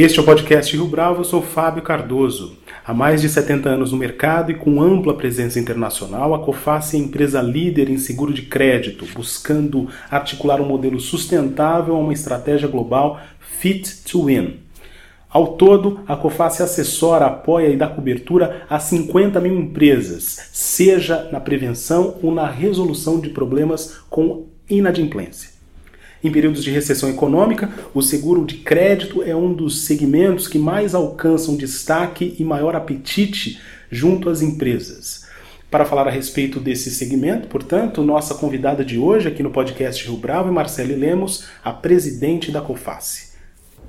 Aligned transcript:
Este 0.00 0.20
é 0.20 0.22
o 0.22 0.24
podcast 0.24 0.76
Rio 0.76 0.86
Bravo, 0.86 1.22
eu 1.22 1.24
sou 1.24 1.42
Fábio 1.42 1.82
Cardoso. 1.82 2.56
Há 2.86 2.94
mais 2.94 3.20
de 3.20 3.28
70 3.28 3.68
anos 3.68 3.90
no 3.90 3.98
mercado 3.98 4.52
e 4.52 4.54
com 4.54 4.80
ampla 4.80 5.12
presença 5.12 5.58
internacional, 5.58 6.32
a 6.32 6.38
Coface 6.38 6.96
é 6.96 7.00
empresa 7.00 7.42
líder 7.42 7.90
em 7.90 7.98
seguro 7.98 8.32
de 8.32 8.42
crédito, 8.42 9.04
buscando 9.12 9.88
articular 10.08 10.60
um 10.60 10.68
modelo 10.68 11.00
sustentável 11.00 11.96
a 11.96 11.98
uma 11.98 12.12
estratégia 12.12 12.68
global 12.68 13.20
fit 13.40 14.04
to 14.04 14.26
win. 14.26 14.60
Ao 15.28 15.54
todo, 15.54 15.98
a 16.06 16.14
Coface 16.14 16.62
assessora, 16.62 17.26
apoia 17.26 17.66
e 17.66 17.76
dá 17.76 17.88
cobertura 17.88 18.66
a 18.70 18.78
50 18.78 19.40
mil 19.40 19.56
empresas, 19.56 20.48
seja 20.52 21.28
na 21.32 21.40
prevenção 21.40 22.18
ou 22.22 22.32
na 22.32 22.48
resolução 22.48 23.18
de 23.18 23.30
problemas 23.30 23.98
com 24.08 24.46
inadimplência. 24.70 25.57
Em 26.22 26.32
períodos 26.32 26.64
de 26.64 26.70
recessão 26.70 27.08
econômica, 27.08 27.70
o 27.94 28.02
seguro 28.02 28.44
de 28.44 28.56
crédito 28.56 29.22
é 29.22 29.36
um 29.36 29.52
dos 29.52 29.82
segmentos 29.82 30.48
que 30.48 30.58
mais 30.58 30.94
alcançam 30.94 31.56
destaque 31.56 32.34
e 32.38 32.44
maior 32.44 32.74
apetite 32.74 33.60
junto 33.90 34.28
às 34.28 34.42
empresas. 34.42 35.26
Para 35.70 35.84
falar 35.84 36.08
a 36.08 36.10
respeito 36.10 36.58
desse 36.58 36.90
segmento, 36.90 37.46
portanto, 37.46 38.02
nossa 38.02 38.34
convidada 38.34 38.84
de 38.84 38.98
hoje 38.98 39.28
aqui 39.28 39.42
no 39.42 39.50
podcast 39.50 40.04
Rio 40.04 40.16
Bravo 40.16 40.48
é 40.48 40.52
Marcele 40.52 40.96
Lemos, 40.96 41.46
a 41.62 41.72
presidente 41.72 42.50
da 42.50 42.60
COFACE. 42.60 43.28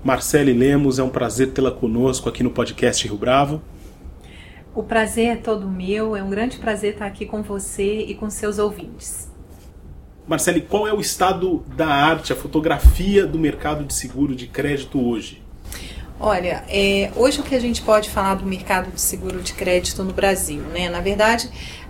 Marcele 0.03 0.53
Lemos, 0.53 0.99
é 0.99 1.03
um 1.03 1.09
prazer 1.09 1.51
tê-la 1.51 1.71
conosco 1.71 2.29
aqui 2.29 2.43
no 2.43 2.51
podcast 2.51 3.07
Rio 3.07 3.17
Bravo. 3.17 3.61
O 4.75 4.83
prazer 4.83 5.27
é 5.27 5.35
todo 5.35 5.67
meu, 5.67 6.15
é 6.15 6.21
um 6.21 6.29
grande 6.29 6.57
prazer 6.57 6.93
estar 6.93 7.05
aqui 7.05 7.25
com 7.25 7.41
você 7.41 8.01
e 8.01 8.13
com 8.13 8.29
seus 8.29 8.59
ouvintes. 8.59 9.29
Marcele, 10.29 10.61
qual 10.61 10.87
é 10.87 10.93
o 10.93 11.01
estado 11.01 11.65
da 11.75 11.87
arte, 11.87 12.31
a 12.31 12.35
fotografia 12.35 13.25
do 13.25 13.39
mercado 13.39 13.83
de 13.83 13.95
seguro 13.95 14.35
de 14.35 14.45
crédito 14.45 15.03
hoje? 15.03 15.41
Olha, 16.19 16.63
é, 16.69 17.11
hoje 17.15 17.39
o 17.39 17.43
que 17.43 17.55
a 17.55 17.59
gente 17.59 17.81
pode 17.81 18.11
falar 18.11 18.35
do 18.35 18.45
mercado 18.45 18.91
de 18.91 19.01
seguro 19.01 19.41
de 19.41 19.53
crédito 19.53 20.03
no 20.03 20.13
Brasil, 20.13 20.61
né? 20.71 20.87
Na 20.87 21.01
verdade, 21.01 21.49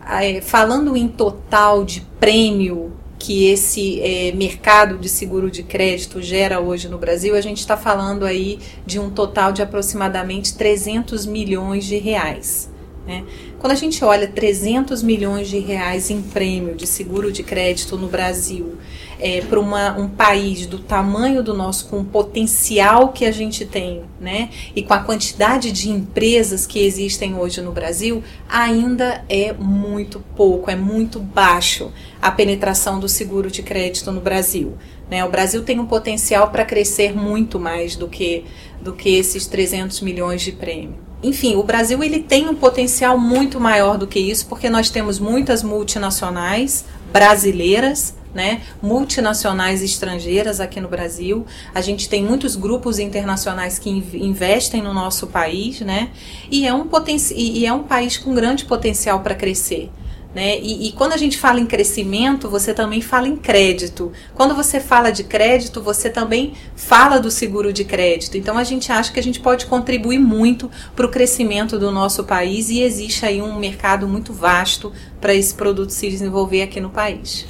é, 0.09 0.39
falando 0.39 0.95
em 0.95 1.09
total 1.09 1.83
de 1.83 1.99
prêmio 2.17 2.93
que 3.17 3.47
esse 3.49 3.99
é, 3.99 4.31
mercado 4.31 4.97
de 4.97 5.09
seguro 5.09 5.51
de 5.51 5.61
crédito 5.61 6.21
gera 6.21 6.61
hoje 6.61 6.87
no 6.87 6.97
Brasil, 6.97 7.35
a 7.35 7.41
gente 7.41 7.57
está 7.57 7.75
falando 7.75 8.25
aí 8.25 8.57
de 8.85 8.99
um 8.99 9.09
total 9.09 9.51
de 9.51 9.61
aproximadamente 9.61 10.55
300 10.55 11.25
milhões 11.25 11.83
de 11.83 11.97
reais. 11.97 12.69
Né? 13.09 13.23
Quando 13.57 13.71
a 13.71 13.75
gente 13.75 14.05
olha 14.05 14.27
300 14.27 15.01
milhões 15.01 15.47
de 15.47 15.57
reais 15.57 16.11
em 16.11 16.21
prêmio 16.21 16.75
de 16.75 16.85
seguro 16.85 17.31
de 17.31 17.41
crédito 17.41 17.97
no 17.97 18.07
Brasil, 18.07 18.77
é, 19.19 19.41
para 19.41 19.59
um 19.59 20.07
país 20.07 20.67
do 20.67 20.77
tamanho 20.77 21.41
do 21.41 21.55
nosso, 21.55 21.87
com 21.87 22.01
o 22.01 22.05
potencial 22.05 23.09
que 23.09 23.25
a 23.25 23.31
gente 23.31 23.65
tem, 23.65 24.03
né, 24.21 24.51
e 24.75 24.83
com 24.83 24.93
a 24.93 24.99
quantidade 24.99 25.71
de 25.71 25.89
empresas 25.89 26.67
que 26.67 26.85
existem 26.85 27.33
hoje 27.33 27.61
no 27.61 27.71
Brasil, 27.71 28.23
ainda 28.47 29.25
é 29.27 29.53
muito 29.53 30.23
pouco, 30.35 30.69
é 30.69 30.75
muito 30.75 31.19
baixo 31.19 31.91
a 32.21 32.29
penetração 32.29 32.99
do 32.99 33.09
seguro 33.09 33.49
de 33.49 33.63
crédito 33.63 34.11
no 34.11 34.21
Brasil. 34.21 34.77
Né? 35.09 35.25
O 35.25 35.31
Brasil 35.31 35.63
tem 35.63 35.79
um 35.79 35.87
potencial 35.87 36.51
para 36.51 36.63
crescer 36.63 37.11
muito 37.15 37.59
mais 37.59 37.95
do 37.95 38.07
que, 38.07 38.45
do 38.79 38.93
que 38.93 39.15
esses 39.15 39.47
300 39.47 39.99
milhões 40.01 40.43
de 40.43 40.51
prêmio 40.51 41.08
enfim, 41.21 41.55
o 41.55 41.63
Brasil 41.63 42.01
ele 42.03 42.19
tem 42.19 42.47
um 42.47 42.55
potencial 42.55 43.17
muito 43.17 43.59
maior 43.59 43.97
do 43.97 44.07
que 44.07 44.19
isso, 44.19 44.45
porque 44.47 44.69
nós 44.69 44.89
temos 44.89 45.19
muitas 45.19 45.61
multinacionais 45.61 46.85
brasileiras, 47.11 48.15
né, 48.33 48.61
multinacionais 48.81 49.81
estrangeiras 49.81 50.59
aqui 50.59 50.79
no 50.79 50.87
Brasil. 50.87 51.45
A 51.73 51.81
gente 51.81 52.07
tem 52.07 52.23
muitos 52.23 52.55
grupos 52.55 52.99
internacionais 52.99 53.79
que 53.79 53.89
investem 53.89 54.81
no 54.81 54.93
nosso 54.93 55.27
país, 55.27 55.81
né, 55.81 56.09
e 56.49 56.65
é 56.65 56.73
um, 56.73 56.87
e 57.35 57.65
é 57.65 57.73
um 57.73 57.83
país 57.83 58.17
com 58.17 58.33
grande 58.33 58.65
potencial 58.65 59.19
para 59.21 59.35
crescer. 59.35 59.89
Né? 60.33 60.59
E, 60.59 60.87
e, 60.87 60.91
quando 60.91 61.13
a 61.13 61.17
gente 61.17 61.39
fala 61.39 61.59
em 61.59 61.65
crescimento, 61.65 62.47
você 62.47 62.71
também 62.71 63.01
fala 63.01 63.27
em 63.27 63.35
crédito. 63.35 64.11
Quando 64.35 64.53
você 64.53 64.79
fala 64.79 65.09
de 65.09 65.23
crédito, 65.23 65.81
você 65.81 66.07
também 66.07 66.53
fala 66.75 67.19
do 67.19 67.31
seguro 67.31 67.73
de 67.73 67.83
crédito. 67.83 68.37
Então 68.37 68.55
a 68.55 68.63
gente 68.63 68.91
acha 68.91 69.11
que 69.11 69.19
a 69.19 69.23
gente 69.23 69.39
pode 69.39 69.65
contribuir 69.65 70.19
muito 70.19 70.69
para 70.95 71.05
o 71.05 71.09
crescimento 71.09 71.79
do 71.79 71.89
nosso 71.91 72.23
país 72.23 72.69
e 72.69 72.81
existe 72.81 73.25
aí 73.25 73.41
um 73.41 73.57
mercado 73.57 74.07
muito 74.07 74.31
vasto 74.31 74.93
para 75.19 75.33
esse 75.33 75.55
produto 75.55 75.89
se 75.89 76.07
desenvolver 76.07 76.61
aqui 76.61 76.79
no 76.79 76.91
país. 76.91 77.47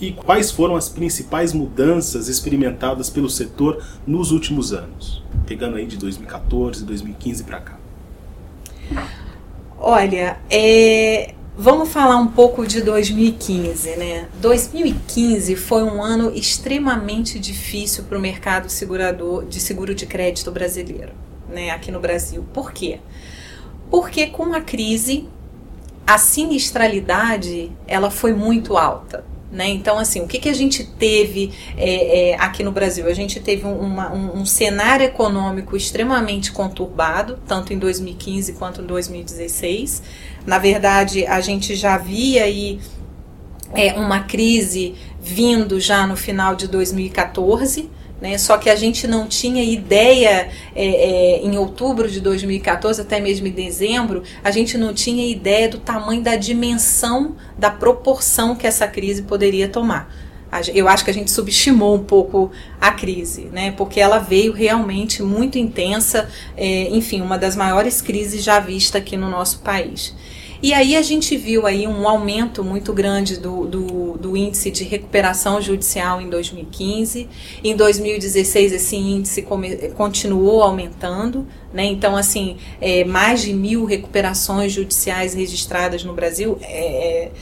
E 0.00 0.12
quais 0.12 0.52
foram 0.52 0.76
as 0.76 0.88
principais 0.88 1.52
mudanças 1.52 2.28
experimentadas 2.28 3.10
pelo 3.10 3.28
setor 3.28 3.84
nos 4.06 4.30
últimos 4.30 4.72
anos? 4.72 5.22
Pegando 5.46 5.76
aí 5.76 5.84
de 5.84 5.96
2014, 5.96 6.84
2015 6.84 7.44
para 7.44 7.60
cá. 7.60 7.78
Olha, 9.78 10.38
é, 10.48 11.34
Vamos 11.62 11.90
falar 11.90 12.16
um 12.16 12.26
pouco 12.26 12.66
de 12.66 12.80
2015, 12.80 13.94
né? 13.96 14.30
2015 14.40 15.54
foi 15.56 15.82
um 15.82 16.02
ano 16.02 16.32
extremamente 16.34 17.38
difícil 17.38 18.04
para 18.04 18.16
o 18.16 18.20
mercado 18.20 18.70
segurador 18.70 19.44
de 19.44 19.60
seguro 19.60 19.94
de 19.94 20.06
crédito 20.06 20.50
brasileiro, 20.50 21.12
né? 21.50 21.68
Aqui 21.68 21.92
no 21.92 22.00
Brasil. 22.00 22.46
Por 22.54 22.72
quê? 22.72 22.98
Porque 23.90 24.28
com 24.28 24.54
a 24.54 24.62
crise 24.62 25.28
a 26.06 26.16
sinistralidade 26.16 27.70
ela 27.86 28.10
foi 28.10 28.32
muito 28.32 28.78
alta. 28.78 29.22
Né? 29.50 29.68
Então, 29.68 29.98
assim, 29.98 30.20
o 30.20 30.28
que, 30.28 30.38
que 30.38 30.48
a 30.48 30.54
gente 30.54 30.84
teve 30.84 31.52
é, 31.76 32.30
é, 32.30 32.34
aqui 32.36 32.62
no 32.62 32.70
Brasil? 32.70 33.08
A 33.08 33.14
gente 33.14 33.40
teve 33.40 33.66
uma, 33.66 34.12
um, 34.12 34.40
um, 34.42 34.46
cenário 34.46 35.04
econômico 35.04 35.76
extremamente 35.76 36.52
conturbado, 36.52 37.36
tanto 37.48 37.72
em 37.72 37.78
2015 37.78 38.52
quanto 38.52 38.80
em 38.80 38.86
2016. 38.86 40.02
Na 40.46 40.58
verdade, 40.58 41.26
a 41.26 41.40
gente 41.40 41.74
já 41.74 41.98
via 41.98 42.44
aí 42.44 42.78
é, 43.74 43.94
uma 43.94 44.20
crise 44.20 44.94
vindo 45.20 45.80
já 45.80 46.06
no 46.06 46.16
final 46.16 46.54
de 46.54 46.68
2014. 46.68 47.90
Né? 48.20 48.36
Só 48.36 48.58
que 48.58 48.68
a 48.68 48.76
gente 48.76 49.06
não 49.06 49.26
tinha 49.26 49.64
ideia 49.64 50.48
é, 50.74 50.84
é, 50.84 51.40
em 51.42 51.56
outubro 51.56 52.10
de 52.10 52.20
2014, 52.20 53.00
até 53.00 53.18
mesmo 53.18 53.46
em 53.46 53.52
dezembro, 53.52 54.22
a 54.44 54.50
gente 54.50 54.76
não 54.76 54.92
tinha 54.92 55.26
ideia 55.26 55.68
do 55.68 55.78
tamanho 55.78 56.22
da 56.22 56.36
dimensão, 56.36 57.36
da 57.56 57.70
proporção 57.70 58.54
que 58.54 58.66
essa 58.66 58.86
crise 58.86 59.22
poderia 59.22 59.68
tomar. 59.68 60.12
Eu 60.74 60.88
acho 60.88 61.04
que 61.04 61.10
a 61.10 61.14
gente 61.14 61.30
subestimou 61.30 61.94
um 61.94 62.02
pouco 62.02 62.50
a 62.80 62.90
crise, 62.90 63.42
né? 63.52 63.70
Porque 63.70 64.00
ela 64.00 64.18
veio 64.18 64.52
realmente 64.52 65.22
muito 65.22 65.56
intensa, 65.56 66.28
é, 66.56 66.88
enfim, 66.90 67.20
uma 67.20 67.38
das 67.38 67.54
maiores 67.54 68.02
crises 68.02 68.42
já 68.42 68.58
vista 68.58 68.98
aqui 68.98 69.16
no 69.16 69.30
nosso 69.30 69.60
país. 69.60 70.12
E 70.62 70.74
aí 70.74 70.94
a 70.94 71.00
gente 71.00 71.38
viu 71.38 71.66
aí 71.66 71.86
um 71.86 72.06
aumento 72.06 72.62
muito 72.62 72.92
grande 72.92 73.38
do, 73.38 73.64
do, 73.64 74.18
do, 74.18 74.36
índice 74.36 74.70
de 74.70 74.84
recuperação 74.84 75.60
judicial 75.60 76.20
em 76.20 76.28
2015. 76.28 77.26
Em 77.64 77.74
2016 77.74 78.72
esse 78.72 78.94
índice 78.94 79.40
come, 79.40 79.76
continuou 79.96 80.62
aumentando, 80.62 81.46
né? 81.72 81.84
Então 81.84 82.14
assim 82.14 82.58
é, 82.78 83.04
mais 83.04 83.40
de 83.40 83.54
mil 83.54 83.86
recuperações 83.86 84.72
judiciais 84.72 85.32
registradas 85.32 86.04
no 86.04 86.12
Brasil. 86.12 86.58
É, 86.60 87.24
é, 87.24 87.32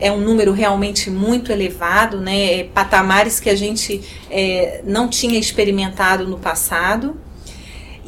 é 0.00 0.12
um 0.12 0.20
número 0.20 0.52
realmente 0.52 1.10
muito 1.10 1.50
elevado, 1.50 2.20
né? 2.20 2.60
É 2.60 2.64
patamares 2.64 3.40
que 3.40 3.50
a 3.50 3.56
gente 3.56 4.00
é, 4.30 4.82
não 4.84 5.08
tinha 5.08 5.36
experimentado 5.36 6.28
no 6.28 6.38
passado 6.38 7.16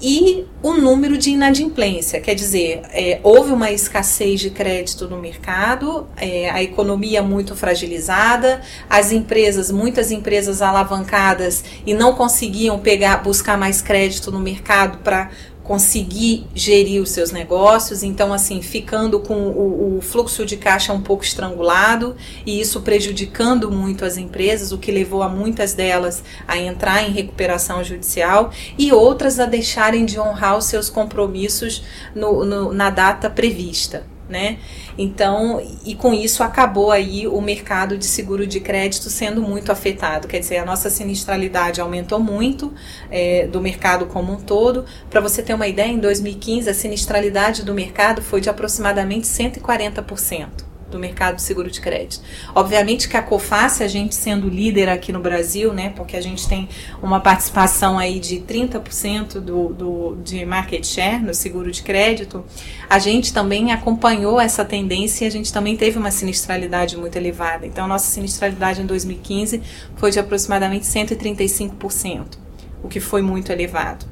e 0.02 0.46
o 0.62 0.72
número 0.72 1.18
de 1.18 1.30
inadimplência, 1.30 2.20
quer 2.20 2.34
dizer, 2.34 2.82
é, 2.90 3.20
houve 3.22 3.52
uma 3.52 3.70
escassez 3.70 4.40
de 4.40 4.50
crédito 4.50 5.08
no 5.08 5.18
mercado, 5.18 6.06
é, 6.16 6.50
a 6.50 6.62
economia 6.62 7.22
muito 7.22 7.54
fragilizada, 7.54 8.60
as 8.88 9.12
empresas, 9.12 9.70
muitas 9.70 10.10
empresas 10.10 10.62
alavancadas 10.62 11.64
e 11.86 11.94
não 11.94 12.14
conseguiam 12.14 12.78
pegar, 12.78 13.18
buscar 13.18 13.58
mais 13.58 13.82
crédito 13.82 14.30
no 14.30 14.40
mercado 14.40 14.98
para 14.98 15.30
conseguir 15.70 16.48
gerir 16.52 17.00
os 17.00 17.10
seus 17.10 17.30
negócios, 17.30 18.02
então 18.02 18.32
assim, 18.32 18.60
ficando 18.60 19.20
com 19.20 19.36
o, 19.36 19.98
o, 19.98 20.00
fluxo 20.02 20.44
de 20.44 20.56
caixa 20.56 20.92
um 20.92 21.00
pouco 21.00 21.22
estrangulado 21.22 22.16
e 22.44 22.60
isso 22.60 22.80
prejudicando 22.80 23.70
muito 23.70 24.04
as 24.04 24.16
empresas, 24.16 24.72
o 24.72 24.78
que 24.78 24.90
levou 24.90 25.22
a 25.22 25.28
muitas 25.28 25.72
delas 25.72 26.24
a 26.48 26.58
entrar 26.58 27.08
em 27.08 27.12
recuperação 27.12 27.84
judicial 27.84 28.50
e 28.76 28.90
outras 28.90 29.38
a 29.38 29.46
deixarem 29.46 30.04
de 30.04 30.18
honrar 30.18 30.58
os 30.58 30.64
seus 30.64 30.90
compromissos 30.90 31.84
no, 32.16 32.44
no, 32.44 32.72
na 32.72 32.90
data 32.90 33.30
prevista. 33.30 34.04
né? 34.28 34.58
Então, 35.02 35.66
e 35.82 35.94
com 35.94 36.12
isso 36.12 36.42
acabou 36.42 36.90
aí 36.90 37.26
o 37.26 37.40
mercado 37.40 37.96
de 37.96 38.04
seguro 38.04 38.46
de 38.46 38.60
crédito 38.60 39.08
sendo 39.08 39.40
muito 39.40 39.72
afetado. 39.72 40.28
Quer 40.28 40.40
dizer, 40.40 40.58
a 40.58 40.64
nossa 40.66 40.90
sinistralidade 40.90 41.80
aumentou 41.80 42.20
muito 42.20 42.70
é, 43.10 43.46
do 43.46 43.62
mercado 43.62 44.04
como 44.04 44.34
um 44.34 44.36
todo. 44.36 44.84
Para 45.08 45.22
você 45.22 45.42
ter 45.42 45.54
uma 45.54 45.66
ideia, 45.66 45.88
em 45.88 45.98
2015 45.98 46.68
a 46.68 46.74
sinistralidade 46.74 47.64
do 47.64 47.72
mercado 47.72 48.20
foi 48.20 48.42
de 48.42 48.50
aproximadamente 48.50 49.26
140% 49.26 50.69
do 50.90 50.98
mercado 50.98 51.36
de 51.36 51.42
seguro 51.42 51.70
de 51.70 51.80
crédito. 51.80 52.22
Obviamente 52.54 53.08
que 53.08 53.16
a 53.16 53.22
Coface, 53.22 53.82
a 53.82 53.88
gente 53.88 54.14
sendo 54.14 54.48
líder 54.48 54.88
aqui 54.88 55.12
no 55.12 55.20
Brasil, 55.20 55.72
né, 55.72 55.92
porque 55.96 56.16
a 56.16 56.20
gente 56.20 56.48
tem 56.48 56.68
uma 57.02 57.20
participação 57.20 57.98
aí 57.98 58.18
de 58.18 58.36
30% 58.40 59.40
do, 59.40 59.68
do, 59.68 60.16
de 60.22 60.44
market 60.44 60.84
share 60.84 61.22
no 61.22 61.34
seguro 61.34 61.70
de 61.70 61.82
crédito, 61.82 62.44
a 62.88 62.98
gente 62.98 63.32
também 63.32 63.72
acompanhou 63.72 64.40
essa 64.40 64.64
tendência 64.64 65.24
e 65.24 65.28
a 65.28 65.30
gente 65.30 65.52
também 65.52 65.76
teve 65.76 65.98
uma 65.98 66.10
sinistralidade 66.10 66.96
muito 66.96 67.16
elevada. 67.16 67.66
Então, 67.66 67.86
nossa 67.86 68.10
sinistralidade 68.10 68.82
em 68.82 68.86
2015 68.86 69.62
foi 69.96 70.10
de 70.10 70.18
aproximadamente 70.18 70.86
135%, 70.86 72.38
o 72.82 72.88
que 72.88 73.00
foi 73.00 73.22
muito 73.22 73.52
elevado. 73.52 74.06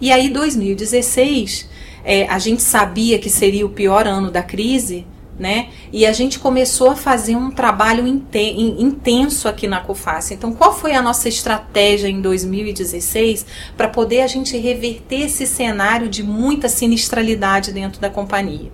E 0.00 0.12
aí, 0.12 0.28
2016, 0.28 1.68
é, 2.04 2.26
a 2.28 2.38
gente 2.38 2.62
sabia 2.62 3.18
que 3.18 3.30
seria 3.30 3.64
o 3.64 3.70
pior 3.70 4.06
ano 4.06 4.30
da 4.30 4.42
crise, 4.42 5.06
né? 5.38 5.68
E 5.92 6.06
a 6.06 6.12
gente 6.12 6.38
começou 6.38 6.90
a 6.90 6.96
fazer 6.96 7.36
um 7.36 7.50
trabalho 7.50 8.06
intenso 8.06 9.48
aqui 9.48 9.66
na 9.66 9.80
COFACE. 9.80 10.34
Então, 10.34 10.52
qual 10.52 10.74
foi 10.74 10.94
a 10.94 11.02
nossa 11.02 11.28
estratégia 11.28 12.08
em 12.08 12.20
2016 12.20 13.46
para 13.76 13.88
poder 13.88 14.22
a 14.22 14.26
gente 14.26 14.56
reverter 14.56 15.22
esse 15.22 15.46
cenário 15.46 16.08
de 16.08 16.22
muita 16.22 16.68
sinistralidade 16.68 17.72
dentro 17.72 18.00
da 18.00 18.08
companhia? 18.08 18.70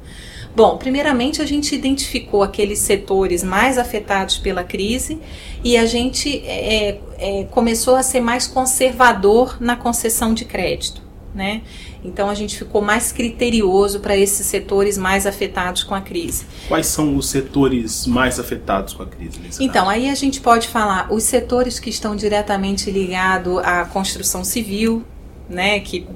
Bom, 0.55 0.77
primeiramente 0.77 1.41
a 1.41 1.47
gente 1.47 1.75
identificou 1.75 2.43
aqueles 2.43 2.79
setores 2.81 3.43
mais 3.43 3.79
afetados 3.79 4.37
pela 4.37 4.63
crise 4.63 5.19
e 5.65 5.79
a 5.79 5.87
gente 5.87 6.43
é, 6.47 6.99
é, 7.19 7.45
começou 7.45 7.97
a 7.97 8.03
ser 8.03 8.21
mais 8.21 8.47
conservador 8.47 9.57
na 9.59 9.77
concessão 9.77 10.35
de 10.35 10.45
crédito, 10.45 11.02
né? 11.35 11.63
Então 12.05 12.29
a 12.29 12.35
gente 12.35 12.59
ficou 12.59 12.83
mais 12.83 13.13
criterioso 13.13 14.01
para 14.01 14.17
esses 14.17 14.47
setores 14.47 14.99
mais 14.99 15.27
afetados 15.27 15.83
com 15.83 15.95
a 15.95 16.01
crise. 16.01 16.45
Quais 16.69 16.87
são 16.87 17.17
os 17.17 17.29
setores 17.29 18.07
mais 18.07 18.39
afetados 18.39 18.95
com 18.95 19.03
a 19.03 19.07
crise? 19.07 19.41
Então, 19.61 19.89
aí 19.89 20.09
a 20.09 20.15
gente 20.15 20.41
pode 20.41 20.69
falar 20.69 21.13
os 21.13 21.23
setores 21.23 21.79
que 21.79 21.91
estão 21.91 22.15
diretamente 22.15 22.91
ligados 22.91 23.59
à 23.59 23.85
construção 23.85 24.45
civil, 24.45 25.05
né, 25.49 25.81
que 25.81 26.07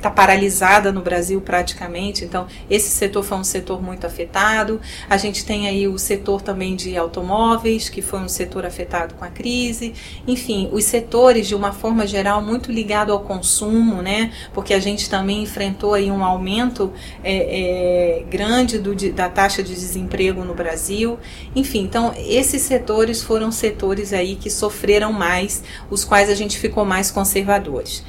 está 0.00 0.10
paralisada 0.10 0.90
no 0.90 1.02
Brasil 1.02 1.40
praticamente, 1.42 2.24
então 2.24 2.46
esse 2.70 2.88
setor 2.88 3.22
foi 3.22 3.36
um 3.36 3.44
setor 3.44 3.82
muito 3.82 4.06
afetado. 4.06 4.80
A 5.08 5.16
gente 5.18 5.44
tem 5.44 5.68
aí 5.68 5.86
o 5.86 5.98
setor 5.98 6.40
também 6.40 6.74
de 6.74 6.96
automóveis, 6.96 7.88
que 7.88 8.00
foi 8.00 8.18
um 8.18 8.28
setor 8.28 8.64
afetado 8.64 9.14
com 9.14 9.24
a 9.24 9.28
crise. 9.28 9.92
Enfim, 10.26 10.70
os 10.72 10.84
setores 10.84 11.46
de 11.46 11.54
uma 11.54 11.72
forma 11.72 12.06
geral 12.06 12.40
muito 12.40 12.72
ligado 12.72 13.12
ao 13.12 13.20
consumo, 13.20 14.00
né? 14.00 14.32
Porque 14.54 14.72
a 14.72 14.80
gente 14.80 15.08
também 15.10 15.42
enfrentou 15.42 15.92
aí 15.92 16.10
um 16.10 16.24
aumento 16.24 16.92
é, 17.22 18.20
é, 18.20 18.24
grande 18.24 18.78
do, 18.78 18.94
da 19.12 19.28
taxa 19.28 19.62
de 19.62 19.74
desemprego 19.74 20.44
no 20.44 20.54
Brasil. 20.54 21.18
Enfim, 21.54 21.80
então 21.82 22.14
esses 22.16 22.62
setores 22.62 23.22
foram 23.22 23.52
setores 23.52 24.14
aí 24.14 24.34
que 24.34 24.48
sofreram 24.48 25.12
mais, 25.12 25.62
os 25.90 26.04
quais 26.04 26.30
a 26.30 26.34
gente 26.34 26.58
ficou 26.58 26.86
mais 26.86 27.10
conservadores. 27.10 28.02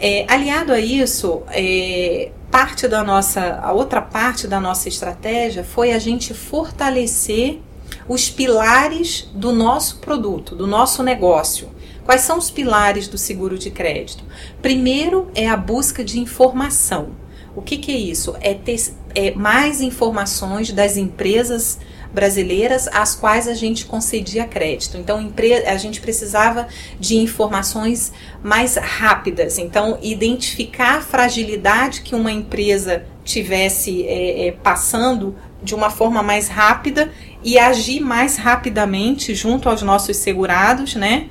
É, 0.00 0.24
aliado 0.28 0.72
a 0.72 0.78
isso, 0.78 1.42
é, 1.48 2.30
parte 2.50 2.86
da 2.86 3.02
nossa, 3.02 3.56
a 3.60 3.72
outra 3.72 4.00
parte 4.00 4.46
da 4.46 4.60
nossa 4.60 4.88
estratégia 4.88 5.64
foi 5.64 5.92
a 5.92 5.98
gente 5.98 6.32
fortalecer 6.32 7.60
os 8.08 8.30
pilares 8.30 9.28
do 9.34 9.52
nosso 9.52 9.98
produto, 9.98 10.54
do 10.54 10.66
nosso 10.66 11.02
negócio. 11.02 11.68
Quais 12.04 12.22
são 12.22 12.38
os 12.38 12.50
pilares 12.50 13.08
do 13.08 13.18
seguro 13.18 13.58
de 13.58 13.70
crédito? 13.70 14.24
Primeiro 14.62 15.30
é 15.34 15.48
a 15.48 15.56
busca 15.56 16.04
de 16.04 16.18
informação. 16.18 17.10
O 17.54 17.60
que, 17.60 17.76
que 17.76 17.90
é 17.90 17.96
isso? 17.98 18.36
É 18.40 18.54
ter 18.54 18.80
é, 19.14 19.32
mais 19.32 19.80
informações 19.80 20.72
das 20.72 20.96
empresas 20.96 21.78
brasileiras 22.12 22.88
às 22.88 23.14
quais 23.14 23.46
a 23.46 23.54
gente 23.54 23.84
concedia 23.84 24.44
crédito. 24.44 24.96
Então, 24.96 25.32
a 25.66 25.76
gente 25.76 26.00
precisava 26.00 26.66
de 26.98 27.16
informações 27.16 28.12
mais 28.42 28.76
rápidas. 28.76 29.58
Então, 29.58 29.98
identificar 30.02 30.98
a 30.98 31.00
fragilidade 31.00 32.00
que 32.02 32.14
uma 32.14 32.32
empresa 32.32 33.04
tivesse 33.24 34.06
é, 34.06 34.48
é, 34.48 34.52
passando 34.52 35.36
de 35.62 35.74
uma 35.74 35.90
forma 35.90 36.22
mais 36.22 36.48
rápida 36.48 37.10
e 37.42 37.58
agir 37.58 38.00
mais 38.00 38.36
rapidamente 38.36 39.34
junto 39.34 39.68
aos 39.68 39.82
nossos 39.82 40.16
segurados, 40.16 40.94
né? 40.94 41.28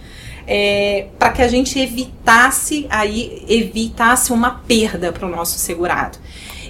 É, 0.50 1.08
para 1.20 1.32
que 1.32 1.42
a 1.42 1.48
gente 1.48 1.78
evitasse 1.78 2.88
aí 2.90 3.44
evitasse 3.50 4.32
uma 4.32 4.52
perda 4.52 5.12
para 5.12 5.28
o 5.28 5.30
nosso 5.30 5.60
segurado. 5.60 6.18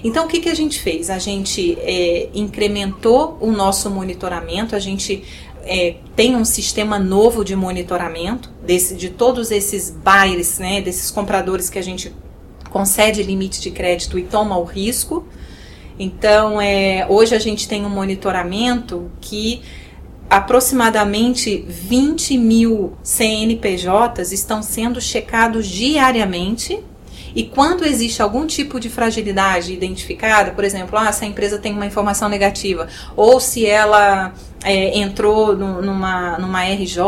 Então, 0.02 0.26
o 0.26 0.28
que, 0.28 0.40
que 0.40 0.48
a 0.48 0.54
gente 0.54 0.80
fez? 0.80 1.10
A 1.10 1.18
gente 1.18 1.76
é, 1.80 2.28
incrementou 2.34 3.36
o 3.40 3.50
nosso 3.50 3.90
monitoramento, 3.90 4.76
a 4.76 4.78
gente 4.78 5.24
é, 5.64 5.96
tem 6.14 6.36
um 6.36 6.44
sistema 6.44 6.98
novo 6.98 7.44
de 7.44 7.54
monitoramento 7.54 8.50
desse, 8.64 8.94
de 8.94 9.10
todos 9.10 9.50
esses 9.50 9.90
buyers, 9.90 10.58
né, 10.58 10.80
desses 10.80 11.10
compradores 11.10 11.68
que 11.68 11.78
a 11.78 11.82
gente 11.82 12.12
concede 12.70 13.22
limite 13.22 13.60
de 13.60 13.70
crédito 13.70 14.18
e 14.18 14.22
toma 14.22 14.56
o 14.56 14.64
risco. 14.64 15.26
Então, 15.98 16.60
é, 16.60 17.06
hoje 17.08 17.34
a 17.34 17.38
gente 17.38 17.66
tem 17.68 17.84
um 17.84 17.90
monitoramento 17.90 19.10
que 19.20 19.62
aproximadamente 20.30 21.64
20 21.66 22.36
mil 22.36 22.92
CNPJs 23.02 24.30
estão 24.32 24.62
sendo 24.62 25.00
checados 25.00 25.66
diariamente 25.66 26.84
e 27.38 27.44
quando 27.44 27.86
existe 27.86 28.20
algum 28.20 28.48
tipo 28.48 28.80
de 28.80 28.90
fragilidade 28.90 29.72
identificada, 29.72 30.50
por 30.50 30.64
exemplo, 30.64 30.98
ah, 30.98 31.12
se 31.12 31.24
a 31.24 31.28
empresa 31.28 31.56
tem 31.56 31.72
uma 31.72 31.86
informação 31.86 32.28
negativa, 32.28 32.88
ou 33.14 33.38
se 33.38 33.64
ela 33.64 34.32
é, 34.64 34.98
entrou 34.98 35.54
no, 35.56 35.80
numa, 35.80 36.36
numa 36.36 36.64
RJ, 36.64 36.98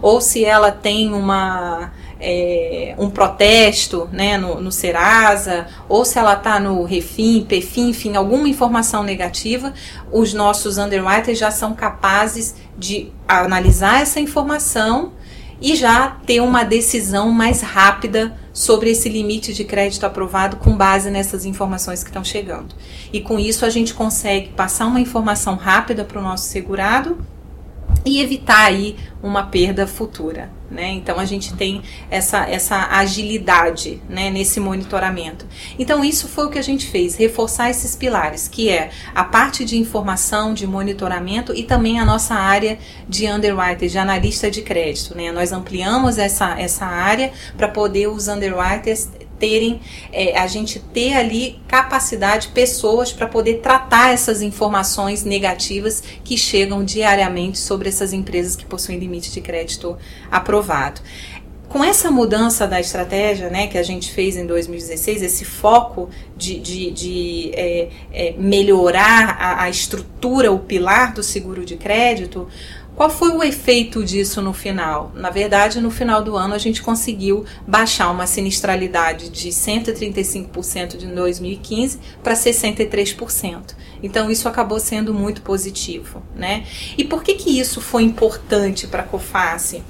ou 0.00 0.22
se 0.22 0.42
ela 0.42 0.72
tem 0.72 1.12
uma. 1.12 1.92
É, 2.20 2.96
um 2.98 3.10
protesto 3.10 4.08
né, 4.10 4.36
no, 4.38 4.60
no 4.60 4.72
Serasa, 4.72 5.68
ou 5.88 6.04
se 6.04 6.18
ela 6.18 6.32
está 6.32 6.58
no 6.58 6.82
Refim, 6.82 7.46
PFIM, 7.48 7.90
enfim, 7.90 8.16
alguma 8.16 8.48
informação 8.48 9.04
negativa, 9.04 9.72
os 10.10 10.34
nossos 10.34 10.78
underwriters 10.78 11.38
já 11.38 11.52
são 11.52 11.74
capazes 11.74 12.56
de 12.76 13.12
analisar 13.28 14.00
essa 14.00 14.18
informação 14.18 15.12
e 15.60 15.74
já 15.74 16.08
ter 16.26 16.40
uma 16.40 16.64
decisão 16.64 17.30
mais 17.30 17.60
rápida 17.60 18.36
sobre 18.52 18.90
esse 18.90 19.08
limite 19.08 19.52
de 19.52 19.64
crédito 19.64 20.04
aprovado 20.04 20.56
com 20.56 20.76
base 20.76 21.10
nessas 21.10 21.44
informações 21.44 22.02
que 22.02 22.10
estão 22.10 22.24
chegando. 22.24 22.74
E 23.12 23.20
com 23.20 23.38
isso 23.38 23.64
a 23.64 23.70
gente 23.70 23.94
consegue 23.94 24.48
passar 24.50 24.86
uma 24.86 25.00
informação 25.00 25.56
rápida 25.56 26.04
para 26.04 26.18
o 26.18 26.22
nosso 26.22 26.48
segurado 26.48 27.18
e 28.08 28.20
evitar 28.20 28.66
aí 28.66 28.96
uma 29.22 29.42
perda 29.44 29.86
futura, 29.86 30.50
né? 30.70 30.90
Então 30.92 31.18
a 31.18 31.24
gente 31.24 31.54
tem 31.54 31.82
essa, 32.08 32.48
essa 32.48 32.88
agilidade, 32.90 34.00
né, 34.08 34.30
nesse 34.30 34.60
monitoramento. 34.60 35.44
Então 35.78 36.04
isso 36.04 36.28
foi 36.28 36.46
o 36.46 36.50
que 36.50 36.58
a 36.58 36.62
gente 36.62 36.86
fez, 36.86 37.16
reforçar 37.16 37.68
esses 37.68 37.96
pilares, 37.96 38.46
que 38.48 38.70
é 38.70 38.90
a 39.14 39.24
parte 39.24 39.64
de 39.64 39.76
informação, 39.76 40.54
de 40.54 40.66
monitoramento 40.66 41.52
e 41.54 41.64
também 41.64 41.98
a 41.98 42.04
nossa 42.04 42.34
área 42.34 42.78
de 43.08 43.26
underwriter, 43.26 43.88
de 43.88 43.98
analista 43.98 44.50
de 44.50 44.62
crédito, 44.62 45.16
né? 45.16 45.32
Nós 45.32 45.52
ampliamos 45.52 46.16
essa, 46.16 46.58
essa 46.58 46.86
área 46.86 47.32
para 47.56 47.68
poder 47.68 48.06
os 48.06 48.28
underwriters 48.28 49.08
terem, 49.38 49.80
é, 50.12 50.38
a 50.38 50.46
gente 50.46 50.78
ter 50.78 51.14
ali 51.14 51.60
capacidade, 51.66 52.48
pessoas 52.48 53.12
para 53.12 53.26
poder 53.26 53.60
tratar 53.60 54.12
essas 54.12 54.42
informações 54.42 55.24
negativas 55.24 56.02
que 56.24 56.36
chegam 56.36 56.84
diariamente 56.84 57.58
sobre 57.58 57.88
essas 57.88 58.12
empresas 58.12 58.56
que 58.56 58.64
possuem 58.64 58.98
limite 58.98 59.30
de 59.30 59.40
crédito 59.40 59.96
aprovado. 60.30 61.00
Com 61.68 61.84
essa 61.84 62.10
mudança 62.10 62.66
da 62.66 62.80
estratégia 62.80 63.50
né, 63.50 63.66
que 63.66 63.76
a 63.76 63.82
gente 63.82 64.10
fez 64.10 64.38
em 64.38 64.46
2016, 64.46 65.20
esse 65.20 65.44
foco 65.44 66.08
de, 66.34 66.58
de, 66.58 66.90
de 66.90 67.50
é, 67.54 67.88
é, 68.10 68.34
melhorar 68.38 69.36
a, 69.38 69.64
a 69.64 69.68
estrutura, 69.68 70.50
o 70.50 70.60
pilar 70.60 71.12
do 71.12 71.22
seguro 71.22 71.66
de 71.66 71.76
crédito, 71.76 72.48
qual 72.98 73.08
foi 73.08 73.30
o 73.30 73.44
efeito 73.44 74.04
disso 74.04 74.42
no 74.42 74.52
final? 74.52 75.12
Na 75.14 75.30
verdade, 75.30 75.80
no 75.80 75.88
final 75.88 76.20
do 76.20 76.36
ano 76.36 76.52
a 76.52 76.58
gente 76.58 76.82
conseguiu 76.82 77.44
baixar 77.64 78.10
uma 78.10 78.26
sinistralidade 78.26 79.28
de 79.28 79.50
135% 79.50 80.96
de 80.96 81.06
2015 81.06 82.00
para 82.24 82.34
63%. 82.34 83.76
Então 84.02 84.28
isso 84.28 84.48
acabou 84.48 84.80
sendo 84.80 85.14
muito 85.14 85.42
positivo, 85.42 86.24
né? 86.34 86.64
E 86.96 87.04
por 87.04 87.22
que 87.22 87.34
que 87.34 87.60
isso 87.60 87.80
foi 87.80 88.02
importante 88.02 88.88
para 88.88 89.04
a 89.04 89.06
Coface? 89.06 89.80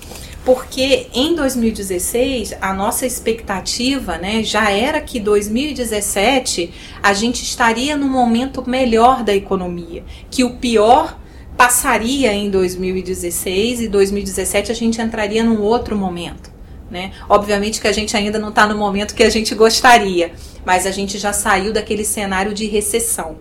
porque 0.45 1.09
em 1.13 1.35
2016 1.35 2.55
a 2.61 2.73
nossa 2.73 3.05
expectativa 3.05 4.17
né, 4.17 4.43
já 4.43 4.71
era 4.71 4.99
que 4.99 5.21
2017 5.21 6.73
a 7.03 7.13
gente 7.13 7.43
estaria 7.43 7.97
num 7.99 8.09
momento 8.09 8.67
melhor 8.67 9.23
da 9.23 9.35
economia, 9.35 10.05
que 10.31 10.45
o 10.45 10.57
pior 10.57 11.19
passaria 11.59 12.33
em 12.33 12.49
2016 12.49 13.83
e 13.83 13.89
2017 13.89 14.73
a 14.73 14.75
gente 14.75 15.03
entraria 15.03 15.45
num 15.45 15.61
outro 15.61 15.95
momento. 15.95 16.51
Né? 16.91 17.13
Obviamente 17.29 17.83
que 17.83 17.87
a 17.87 17.93
gente 17.93 18.17
ainda 18.17 18.39
não 18.39 18.49
está 18.49 18.67
no 18.67 18.75
momento 18.75 19.15
que 19.15 19.23
a 19.23 19.29
gente 19.29 19.55
gostaria, 19.55 20.33
mas 20.65 20.87
a 20.87 20.91
gente 20.91 21.19
já 21.19 21.35
saiu 21.35 21.71
daquele 21.71 22.05
cenário 22.05 22.55
de 22.55 22.65
recessão 22.65 23.37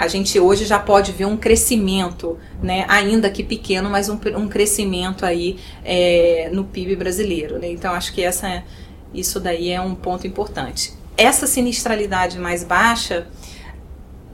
a 0.00 0.08
gente 0.08 0.40
hoje 0.40 0.64
já 0.64 0.78
pode 0.78 1.12
ver 1.12 1.26
um 1.26 1.36
crescimento, 1.36 2.38
né, 2.62 2.86
ainda 2.88 3.28
que 3.28 3.44
pequeno, 3.44 3.90
mas 3.90 4.08
um, 4.08 4.18
um 4.34 4.48
crescimento 4.48 5.26
aí 5.26 5.58
é, 5.84 6.48
no 6.54 6.64
PIB 6.64 6.96
brasileiro. 6.96 7.58
Né? 7.58 7.70
Então 7.70 7.92
acho 7.92 8.14
que 8.14 8.22
essa, 8.22 8.64
isso 9.12 9.38
daí 9.38 9.68
é 9.68 9.78
um 9.78 9.94
ponto 9.94 10.26
importante. 10.26 10.94
Essa 11.18 11.46
sinistralidade 11.46 12.38
mais 12.38 12.64
baixa 12.64 13.26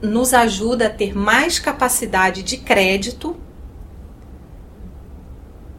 nos 0.01 0.33
ajuda 0.33 0.87
a 0.87 0.89
ter 0.89 1.15
mais 1.15 1.59
capacidade 1.59 2.43
de 2.43 2.57
crédito 2.57 3.35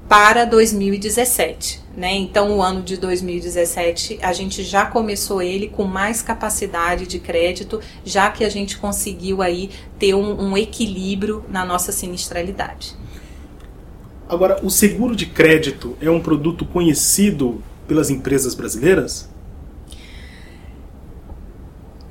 para 0.08 0.44
2017. 0.44 1.82
Né? 1.96 2.14
Então, 2.14 2.56
o 2.56 2.62
ano 2.62 2.82
de 2.82 2.96
2017 2.96 4.20
a 4.22 4.32
gente 4.32 4.62
já 4.62 4.86
começou 4.86 5.42
ele 5.42 5.68
com 5.68 5.84
mais 5.84 6.22
capacidade 6.22 7.06
de 7.06 7.18
crédito, 7.18 7.80
já 8.04 8.30
que 8.30 8.44
a 8.44 8.48
gente 8.48 8.78
conseguiu 8.78 9.42
aí 9.42 9.70
ter 9.98 10.14
um, 10.14 10.50
um 10.50 10.56
equilíbrio 10.56 11.44
na 11.48 11.64
nossa 11.64 11.92
sinistralidade. 11.92 12.96
Agora, 14.28 14.60
o 14.62 14.70
seguro 14.70 15.16
de 15.16 15.26
crédito 15.26 15.96
é 16.00 16.10
um 16.10 16.20
produto 16.20 16.64
conhecido 16.64 17.62
pelas 17.86 18.10
empresas 18.10 18.54
brasileiras? 18.54 19.28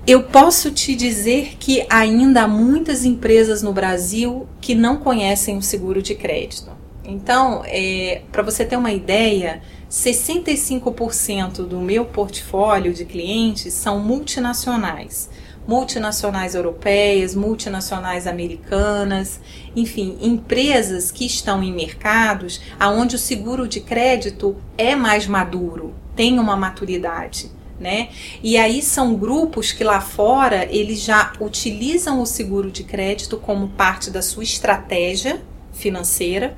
Eu 0.08 0.24
posso 0.24 0.72
te 0.72 0.96
dizer 0.96 1.58
que 1.60 1.86
ainda 1.90 2.44
há 2.44 2.48
muitas 2.48 3.04
empresas 3.04 3.62
no 3.62 3.74
Brasil 3.74 4.48
que 4.62 4.74
não 4.74 4.96
conhecem 4.96 5.58
o 5.58 5.62
seguro 5.62 6.02
de 6.02 6.16
crédito. 6.16 6.72
Então, 7.04 7.62
é, 7.66 8.22
para 8.32 8.42
você 8.42 8.64
ter 8.64 8.78
uma 8.78 8.94
ideia, 8.94 9.62
65% 9.92 11.68
do 11.68 11.82
meu 11.82 12.06
portfólio 12.06 12.94
de 12.94 13.04
clientes 13.04 13.74
são 13.74 14.00
multinacionais. 14.00 15.30
Multinacionais 15.68 16.56
europeias, 16.56 17.36
multinacionais 17.36 18.28
americanas, 18.28 19.42
enfim, 19.76 20.18
empresas 20.22 21.12
que 21.12 21.26
estão 21.26 21.62
em 21.62 21.74
mercados 21.74 22.62
onde 22.80 23.18
o 23.18 23.20
seguro 23.20 23.68
de 23.68 23.82
crédito 23.82 24.56
é 24.78 24.96
mais 24.96 25.28
maduro, 25.28 25.94
tem 26.16 26.40
uma 26.40 26.56
maturidade. 26.56 27.57
Né? 27.80 28.10
E 28.42 28.58
aí 28.58 28.82
são 28.82 29.16
grupos 29.16 29.72
que 29.72 29.84
lá 29.84 30.02
fora 30.02 30.68
eles 30.72 31.00
já 31.00 31.34
utilizam 31.40 32.20
o 32.20 32.26
seguro 32.26 32.72
de 32.72 32.84
crédito 32.84 33.38
como 33.38 33.68
parte 33.70 34.10
da 34.10 34.22
sua 34.22 34.44
estratégia 34.44 35.40
financeira 35.74 36.58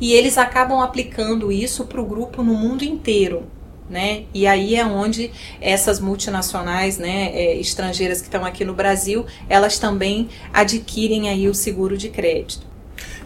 e 0.00 0.12
eles 0.12 0.38
acabam 0.38 0.80
aplicando 0.80 1.50
isso 1.50 1.84
para 1.86 2.00
o 2.00 2.04
grupo 2.04 2.42
no 2.42 2.54
mundo 2.54 2.84
inteiro. 2.84 3.44
Né? 3.88 4.22
E 4.32 4.46
aí 4.46 4.76
é 4.76 4.86
onde 4.86 5.32
essas 5.60 5.98
multinacionais, 5.98 6.96
né, 6.96 7.32
é, 7.34 7.56
estrangeiras 7.56 8.20
que 8.20 8.28
estão 8.28 8.44
aqui 8.44 8.64
no 8.64 8.72
Brasil, 8.72 9.26
elas 9.48 9.80
também 9.80 10.28
adquirem 10.52 11.28
aí 11.28 11.48
o 11.48 11.54
seguro 11.54 11.98
de 11.98 12.08
crédito. 12.08 12.64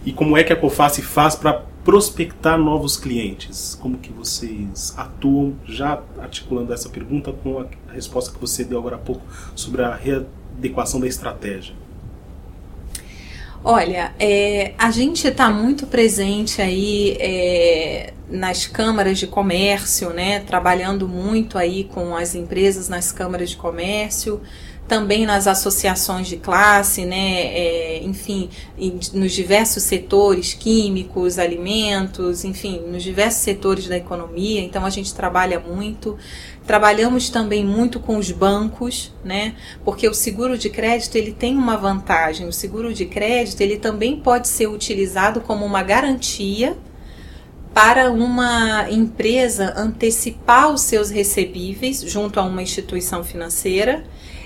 E 0.07 0.11
como 0.11 0.39
é 0.39 0.43
que 0.43 0.55
a 0.55 0.57
Coface 0.57 1.03
faz 1.03 1.35
para 1.35 1.67
prospectar 1.85 2.59
novos 2.59 2.97
clientes? 2.97 3.79
Como 3.81 3.99
que 3.99 4.13
vocês 4.13 4.95
atuam, 4.97 5.55
já 5.67 6.03
articulando 6.19 6.73
essa 6.73 6.89
pergunta 6.89 7.33
com 7.33 7.61
a 7.61 7.93
resposta 7.93 8.33
que 8.33 8.41
você 8.41 8.65
deu 8.65 8.79
agora 8.79 8.97
há 8.97 8.99
pouco 8.99 9.23
sobre 9.55 9.83
a 9.83 9.95
readequação 9.95 10.99
da 10.99 11.07
estratégia? 11.07 11.75
Olha, 13.63 14.15
é, 14.19 14.75
a 14.77 14.91
gente 14.91 15.27
está 15.27 15.49
muito 15.49 15.87
presente 15.87 16.61
aí 16.61 17.17
é, 17.19 18.13
nas 18.29 18.67
câmaras 18.67 19.19
de 19.19 19.27
comércio, 19.27 20.11
né? 20.11 20.41
Trabalhando 20.41 21.09
muito 21.09 21.57
aí 21.57 21.85
com 21.85 22.15
as 22.15 22.35
empresas 22.35 22.91
nas 22.91 23.11
câmaras 23.11 23.51
de 23.51 23.57
comércio, 23.57 24.43
também 24.87 25.25
nas 25.25 25.47
associações 25.47 26.27
de 26.27 26.37
classe, 26.37 27.05
né? 27.05 27.47
É, 27.47 28.01
enfim, 28.05 28.51
nos 29.13 29.33
diversos 29.33 29.83
setores 29.83 30.53
químicos, 30.53 31.39
alimentos, 31.39 32.45
enfim, 32.45 32.81
nos 32.81 33.03
diversos 33.03 33.43
setores 33.43 33.89
da 33.89 33.97
economia. 33.97 34.61
Então 34.61 34.85
a 34.85 34.91
gente 34.91 35.15
trabalha 35.15 35.59
muito. 35.59 36.19
Trabalhamos 36.67 37.29
também 37.31 37.65
muito 37.65 37.99
com 37.99 38.17
os 38.17 38.31
bancos, 38.31 39.13
né? 39.25 39.55
Porque 39.85 40.09
o 40.09 40.15
seguro 40.15 40.57
de 40.59 40.69
crédito 40.69 41.17
ele 41.17 41.33
tem 41.33 41.57
uma 41.57 41.77
vantagem. 41.77 42.47
O 42.47 42.53
seguro 42.53 42.93
de 42.93 43.07
crédito 43.07 43.61
ele 43.61 43.79
também 43.79 44.21
pode 44.21 44.49
ser 44.49 44.67
utilizado 44.67 45.41
como 45.41 45.65
uma 45.65 45.83
garantia 45.83 46.77
para 47.75 48.11
uma 48.11 48.89
empresa 48.89 49.75
antecipar 49.77 50.73
os 50.73 50.83
seus 50.83 51.11
recebíveis 51.11 52.03
junto 52.03 52.39
a 52.39 52.43
uma 52.45 52.63
instituição 52.63 53.25
financeira. 53.25 54.05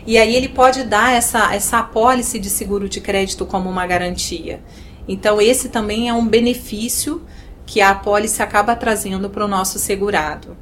E 0.09 0.17
aí 0.17 0.35
ele 0.35 0.49
pode 0.49 0.83
dar 0.85 1.12
essa, 1.12 1.55
essa 1.55 1.79
apólice 1.79 2.38
de 2.38 2.49
seguro 2.49 2.88
de 2.88 3.00
crédito 3.00 3.45
como 3.45 3.69
uma 3.69 3.87
garantia. 3.87 4.61
Então, 5.07 5.41
esse 5.41 5.69
também 5.69 6.09
é 6.09 6.15
um 6.15 6.27
benefício 6.27 7.23
que 7.67 7.81
a 7.81 7.91
apólice 7.91 8.43
acaba 8.43 8.75
trazendo 8.75 9.29
para 9.29 9.45
o 9.45 9.49
nosso 9.49 9.79
segurado 9.79 10.57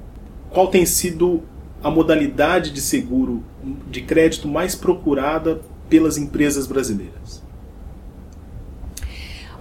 qual 0.56 0.68
tem 0.68 0.86
sido 0.86 1.42
a 1.82 1.90
modalidade 1.90 2.70
de 2.70 2.80
seguro 2.80 3.44
de 3.90 4.00
crédito 4.00 4.48
mais 4.48 4.74
procurada 4.74 5.60
pelas 5.86 6.16
empresas 6.16 6.66
brasileiras? 6.66 7.42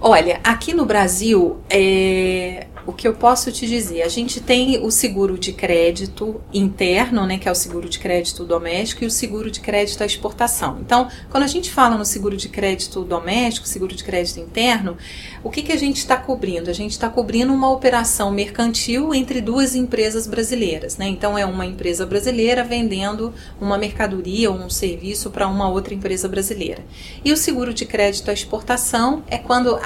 Olha, 0.00 0.40
aqui 0.42 0.72
no 0.72 0.86
Brasil, 0.86 1.58
é, 1.68 2.66
o 2.86 2.92
que 2.92 3.06
eu 3.06 3.14
posso 3.14 3.50
te 3.50 3.66
dizer? 3.66 4.02
A 4.02 4.08
gente 4.08 4.40
tem 4.40 4.78
o 4.78 4.90
seguro 4.92 5.36
de 5.36 5.52
crédito 5.52 6.40
interno, 6.54 7.26
né, 7.26 7.36
que 7.36 7.48
é 7.48 7.52
o 7.52 7.54
seguro 7.54 7.88
de 7.88 7.98
crédito 7.98 8.44
doméstico, 8.44 9.02
e 9.02 9.06
o 9.08 9.10
seguro 9.10 9.50
de 9.50 9.60
crédito 9.60 10.02
à 10.02 10.06
exportação. 10.06 10.78
Então, 10.80 11.08
quando 11.28 11.42
a 11.42 11.48
gente 11.48 11.70
fala 11.70 11.98
no 11.98 12.04
seguro 12.04 12.36
de 12.36 12.48
crédito 12.48 13.02
doméstico, 13.02 13.66
seguro 13.66 13.94
de 13.94 14.04
crédito 14.04 14.38
interno, 14.38 14.96
o 15.42 15.50
que, 15.50 15.62
que 15.62 15.72
a 15.72 15.76
gente 15.76 15.96
está 15.96 16.16
cobrindo? 16.16 16.70
A 16.70 16.72
gente 16.72 16.92
está 16.92 17.08
cobrindo 17.08 17.52
uma 17.52 17.70
operação 17.70 18.30
mercantil 18.30 19.12
entre 19.12 19.40
duas 19.40 19.74
empresas 19.74 20.26
brasileiras. 20.28 20.96
Né? 20.96 21.08
Então, 21.08 21.36
é 21.36 21.44
uma 21.44 21.66
empresa 21.66 22.06
brasileira 22.06 22.62
vendendo 22.62 23.34
uma 23.60 23.76
mercadoria 23.76 24.48
ou 24.48 24.56
um 24.56 24.70
serviço 24.70 25.30
para 25.30 25.48
uma 25.48 25.68
outra 25.68 25.92
empresa 25.92 26.28
brasileira. 26.28 26.84
E 27.24 27.32
o 27.32 27.36
seguro 27.36 27.74
de 27.74 27.84
crédito 27.84 28.30
à 28.30 28.32
exportação 28.32 29.24
é 29.26 29.38
quando 29.38 29.76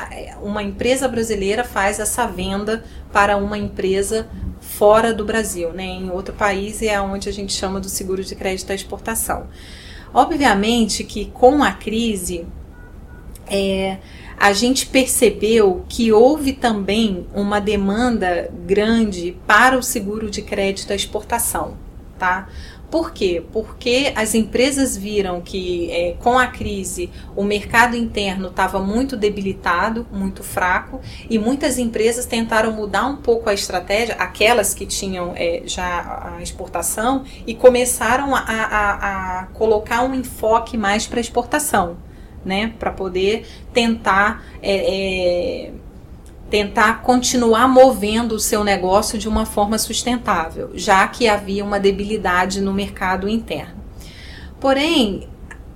uma 0.42 0.62
empresa 0.62 1.09
brasileira 1.09 1.64
faz 1.64 1.99
essa 1.99 2.26
venda 2.26 2.85
para 3.12 3.37
uma 3.37 3.59
empresa 3.59 4.28
fora 4.61 5.12
do 5.12 5.25
Brasil, 5.25 5.73
né, 5.73 5.85
em 5.85 6.11
outro 6.11 6.35
país, 6.35 6.80
é 6.82 7.00
onde 7.00 7.28
a 7.28 7.32
gente 7.32 7.52
chama 7.52 7.80
do 7.80 7.88
seguro 7.88 8.23
de 8.23 8.35
crédito 8.35 8.70
à 8.70 8.75
exportação. 8.75 9.49
Obviamente 10.12 11.04
que 11.04 11.26
com 11.26 11.62
a 11.62 11.73
crise, 11.73 12.47
é, 13.47 13.99
a 14.38 14.52
gente 14.52 14.87
percebeu 14.87 15.85
que 15.88 16.12
houve 16.12 16.52
também 16.52 17.26
uma 17.35 17.61
demanda 17.61 18.50
grande 18.66 19.37
para 19.47 19.78
o 19.78 19.82
seguro 19.82 20.30
de 20.30 20.40
crédito 20.40 20.92
à 20.92 20.97
exportação, 20.97 21.76
tá? 22.18 22.49
Por 22.90 23.12
quê? 23.12 23.42
Porque 23.52 24.12
as 24.16 24.35
empresas 24.35 24.97
viram 24.97 25.40
que 25.40 25.90
é, 25.92 26.16
com 26.18 26.37
a 26.37 26.49
crise 26.49 27.09
o 27.37 27.44
mercado 27.44 27.97
interno 27.97 28.49
estava 28.49 28.80
muito 28.80 29.16
debilitado, 29.16 30.06
muito 30.12 30.42
fraco, 30.42 31.00
e 31.28 31.38
muitas 31.38 31.78
empresas 31.78 32.26
tentaram 32.26 32.73
mudar 32.73 33.06
um 33.06 33.16
pouco 33.16 33.49
a 33.49 33.54
estratégia, 33.54 34.16
aquelas 34.16 34.75
que 34.75 34.85
tinham 34.87 35.32
é, 35.37 35.62
já 35.66 36.35
a 36.37 36.42
exportação, 36.42 37.25
e 37.47 37.54
começaram 37.54 38.35
a, 38.35 38.40
a, 38.40 39.40
a 39.40 39.47
colocar 39.47 40.02
um 40.02 40.12
enfoque 40.14 40.76
mais 40.76 41.06
para 41.06 41.20
exportação, 41.20 41.97
né? 42.44 42.75
Para 42.78 42.90
poder 42.90 43.47
tentar. 43.73 44.44
É, 44.61 45.68
é 45.68 45.70
tentar 46.50 47.02
continuar 47.02 47.69
movendo 47.69 48.35
o 48.35 48.40
seu 48.40 48.64
negócio 48.64 49.16
de 49.16 49.28
uma 49.28 49.47
forma 49.47 49.78
sustentável, 49.78 50.71
já 50.75 51.07
que 51.07 51.28
havia 51.28 51.64
uma 51.64 51.78
debilidade 51.78 52.61
no 52.61 52.73
mercado 52.73 53.28
interno. 53.28 53.80
Porém, 54.59 55.28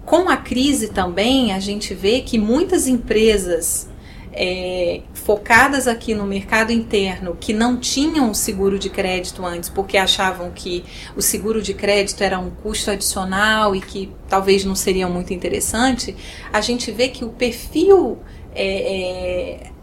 com 0.05 0.29
a 0.29 0.37
crise 0.37 0.89
também, 0.89 1.53
a 1.53 1.61
gente 1.61 1.95
vê 1.95 2.21
que 2.21 2.37
muitas 2.39 2.89
empresas 2.89 3.89
é, 4.33 5.03
focadas 5.15 5.87
aqui 5.87 6.13
no 6.13 6.27
mercado 6.27 6.73
interno 6.73 7.37
que 7.41 7.53
não 7.53 7.77
tinham 7.77 8.35
seguro 8.35 8.79
de 8.79 8.91
crédito 8.91 9.47
antes 9.47 9.71
porque 9.71 9.97
achavam 9.97 10.51
que 10.51 10.85
o 11.17 11.23
seguro 11.23 11.63
de 11.63 11.73
crédito 11.73 12.21
era 12.23 12.39
um 12.39 12.51
custo 12.51 12.91
adicional 12.91 13.77
e 13.77 13.81
que 13.81 14.11
talvez 14.29 14.65
não 14.65 14.75
seria 14.75 15.09
muito 15.09 15.33
interessante, 15.33 16.17
a 16.53 16.61
gente 16.61 16.91
vê 16.91 17.09
que 17.09 17.25
o 17.25 17.29
perfil 17.29 18.19
é, 18.55 18.67
é, 18.67 19.74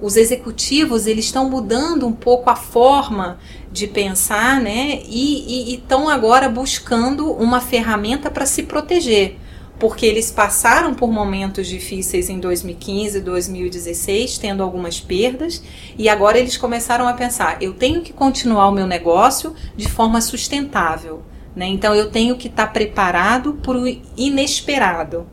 os 0.00 0.16
executivos 0.16 1.06
eles 1.06 1.26
estão 1.26 1.48
mudando 1.48 2.06
um 2.06 2.12
pouco 2.12 2.48
a 2.50 2.56
forma 2.56 3.38
de 3.70 3.86
pensar, 3.86 4.60
né? 4.60 5.02
E 5.06 5.74
estão 5.74 6.08
agora 6.08 6.48
buscando 6.48 7.30
uma 7.32 7.60
ferramenta 7.60 8.30
para 8.30 8.46
se 8.46 8.62
proteger, 8.62 9.36
porque 9.78 10.06
eles 10.06 10.30
passaram 10.30 10.94
por 10.94 11.10
momentos 11.10 11.66
difíceis 11.66 12.28
em 12.28 12.40
2015, 12.40 13.20
2016, 13.20 14.38
tendo 14.38 14.62
algumas 14.62 15.00
perdas, 15.00 15.62
e 15.96 16.08
agora 16.08 16.38
eles 16.38 16.56
começaram 16.56 17.06
a 17.06 17.12
pensar: 17.12 17.58
eu 17.60 17.74
tenho 17.74 18.00
que 18.00 18.12
continuar 18.12 18.68
o 18.68 18.72
meu 18.72 18.86
negócio 18.86 19.54
de 19.76 19.88
forma 19.88 20.20
sustentável. 20.20 21.22
Né? 21.54 21.66
Então 21.66 21.94
eu 21.94 22.10
tenho 22.10 22.36
que 22.36 22.46
estar 22.46 22.66
tá 22.66 22.72
preparado 22.72 23.54
para 23.54 23.76
o 23.76 23.86
inesperado. 24.16 25.26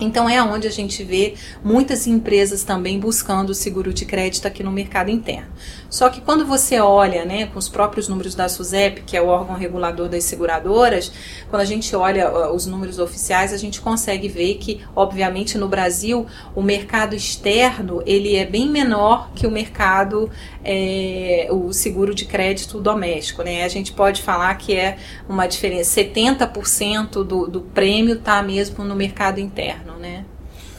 Então 0.00 0.28
é 0.28 0.42
onde 0.42 0.66
a 0.66 0.70
gente 0.70 1.04
vê 1.04 1.34
muitas 1.62 2.06
empresas 2.06 2.64
também 2.64 2.98
buscando 2.98 3.54
seguro 3.54 3.92
de 3.92 4.04
crédito 4.04 4.46
aqui 4.46 4.62
no 4.62 4.72
mercado 4.72 5.10
interno. 5.10 5.52
Só 5.92 6.08
que 6.08 6.22
quando 6.22 6.46
você 6.46 6.80
olha, 6.80 7.22
né, 7.26 7.48
com 7.48 7.58
os 7.58 7.68
próprios 7.68 8.08
números 8.08 8.34
da 8.34 8.48
SUSEP, 8.48 9.02
que 9.02 9.14
é 9.14 9.20
o 9.20 9.26
órgão 9.26 9.54
regulador 9.54 10.08
das 10.08 10.24
seguradoras, 10.24 11.12
quando 11.50 11.60
a 11.60 11.66
gente 11.66 11.94
olha 11.94 12.50
os 12.50 12.64
números 12.64 12.98
oficiais, 12.98 13.52
a 13.52 13.58
gente 13.58 13.78
consegue 13.78 14.26
ver 14.26 14.54
que, 14.54 14.80
obviamente, 14.96 15.58
no 15.58 15.68
Brasil, 15.68 16.26
o 16.54 16.62
mercado 16.62 17.14
externo 17.14 18.02
ele 18.06 18.36
é 18.36 18.46
bem 18.46 18.70
menor 18.70 19.32
que 19.34 19.46
o 19.46 19.50
mercado, 19.50 20.30
é, 20.64 21.48
o 21.50 21.74
seguro 21.74 22.14
de 22.14 22.24
crédito 22.24 22.80
doméstico, 22.80 23.42
né? 23.42 23.62
A 23.62 23.68
gente 23.68 23.92
pode 23.92 24.22
falar 24.22 24.54
que 24.54 24.74
é 24.74 24.96
uma 25.28 25.46
diferença, 25.46 26.00
70% 26.00 27.22
do, 27.22 27.46
do 27.46 27.60
prêmio 27.60 28.14
está 28.14 28.42
mesmo 28.42 28.82
no 28.82 28.96
mercado 28.96 29.40
interno, 29.40 29.98
né? 29.98 30.24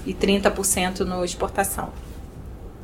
E 0.08 0.12
30% 0.12 1.02
no 1.02 1.24
exportação. 1.24 1.94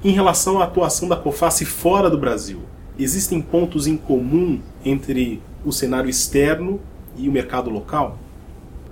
Em 0.02 0.12
relação 0.12 0.62
à 0.62 0.64
atuação 0.64 1.10
da 1.10 1.18
COFACE 1.18 1.66
fora 1.66 2.10
do 2.10 2.18
Brasil, 2.18 2.62
existem 2.98 3.42
pontos 3.42 3.86
em 3.86 3.98
comum 3.98 4.62
entre 4.86 5.42
o 5.66 5.74
cenário 5.74 6.10
externo 6.10 6.80
e 7.18 7.28
o 7.28 7.32
mercado 7.34 7.70
local? 7.70 8.18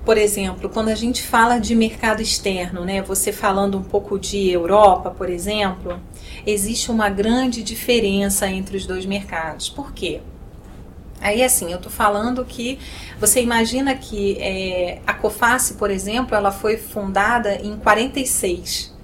Por 0.03 0.17
exemplo, 0.17 0.67
quando 0.67 0.89
a 0.89 0.95
gente 0.95 1.23
fala 1.23 1.59
de 1.59 1.73
mercado 1.75 2.21
externo, 2.21 2.83
né, 2.83 3.01
você 3.01 3.31
falando 3.31 3.77
um 3.77 3.83
pouco 3.83 4.19
de 4.19 4.49
Europa, 4.49 5.09
por 5.09 5.29
exemplo, 5.29 5.97
existe 6.45 6.91
uma 6.91 7.09
grande 7.09 7.63
diferença 7.63 8.45
entre 8.49 8.75
os 8.75 8.85
dois 8.85 9.05
mercados. 9.05 9.69
Por 9.69 9.93
quê? 9.93 10.19
Aí, 11.21 11.41
assim, 11.41 11.71
eu 11.71 11.77
estou 11.77 11.91
falando 11.91 12.43
que 12.43 12.77
você 13.17 13.41
imagina 13.41 13.95
que 13.95 14.37
é, 14.41 14.99
a 15.07 15.13
COFACE, 15.13 15.75
por 15.75 15.89
exemplo, 15.89 16.35
ela 16.35 16.51
foi 16.51 16.75
fundada 16.75 17.55
em 17.55 17.77
46. 17.77 18.96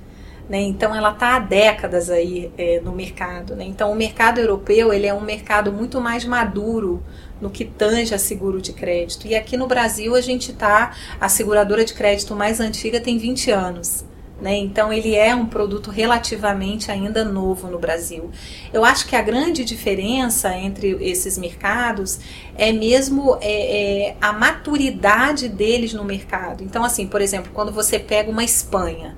Né? 0.49 0.61
Então 0.61 0.93
ela 0.95 1.11
está 1.11 1.35
há 1.35 1.39
décadas 1.39 2.09
aí 2.09 2.51
é, 2.57 2.81
no 2.81 2.91
mercado. 2.91 3.55
Né? 3.55 3.65
Então 3.65 3.91
o 3.91 3.95
mercado 3.95 4.39
europeu 4.39 4.93
ele 4.93 5.07
é 5.07 5.13
um 5.13 5.21
mercado 5.21 5.71
muito 5.71 6.01
mais 6.01 6.25
maduro 6.25 7.03
no 7.39 7.49
que 7.49 7.65
tange 7.65 8.13
a 8.13 8.19
seguro 8.19 8.61
de 8.61 8.73
crédito. 8.73 9.27
E 9.27 9.35
aqui 9.35 9.57
no 9.57 9.67
Brasil 9.67 10.15
a 10.15 10.21
gente 10.21 10.51
está, 10.51 10.95
a 11.19 11.29
seguradora 11.29 11.83
de 11.83 11.93
crédito 11.93 12.35
mais 12.35 12.59
antiga 12.59 12.99
tem 12.99 13.17
20 13.17 13.51
anos. 13.51 14.05
Né? 14.41 14.57
Então 14.57 14.91
ele 14.91 15.15
é 15.15 15.33
um 15.33 15.45
produto 15.45 15.89
relativamente 15.89 16.91
ainda 16.91 17.23
novo 17.23 17.67
no 17.67 17.79
Brasil. 17.79 18.29
Eu 18.73 18.83
acho 18.83 19.07
que 19.07 19.15
a 19.15 19.21
grande 19.21 19.63
diferença 19.63 20.53
entre 20.57 20.97
esses 20.99 21.37
mercados 21.37 22.19
é 22.57 22.73
mesmo 22.73 23.37
é, 23.39 24.09
é, 24.09 24.15
a 24.19 24.33
maturidade 24.33 25.47
deles 25.47 25.93
no 25.93 26.03
mercado. 26.03 26.61
Então, 26.61 26.83
assim, 26.83 27.07
por 27.07 27.21
exemplo, 27.21 27.51
quando 27.53 27.71
você 27.71 27.97
pega 27.97 28.29
uma 28.29 28.43
Espanha, 28.43 29.15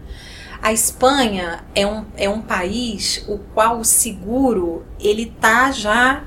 a 0.66 0.74
Espanha 0.74 1.64
é 1.76 1.86
um, 1.86 2.04
é 2.18 2.28
um 2.28 2.42
país 2.42 3.24
o 3.28 3.38
qual 3.54 3.78
o 3.78 3.86
seguro 3.86 4.84
ele 5.00 5.28
tá 5.28 5.70
já 5.70 6.24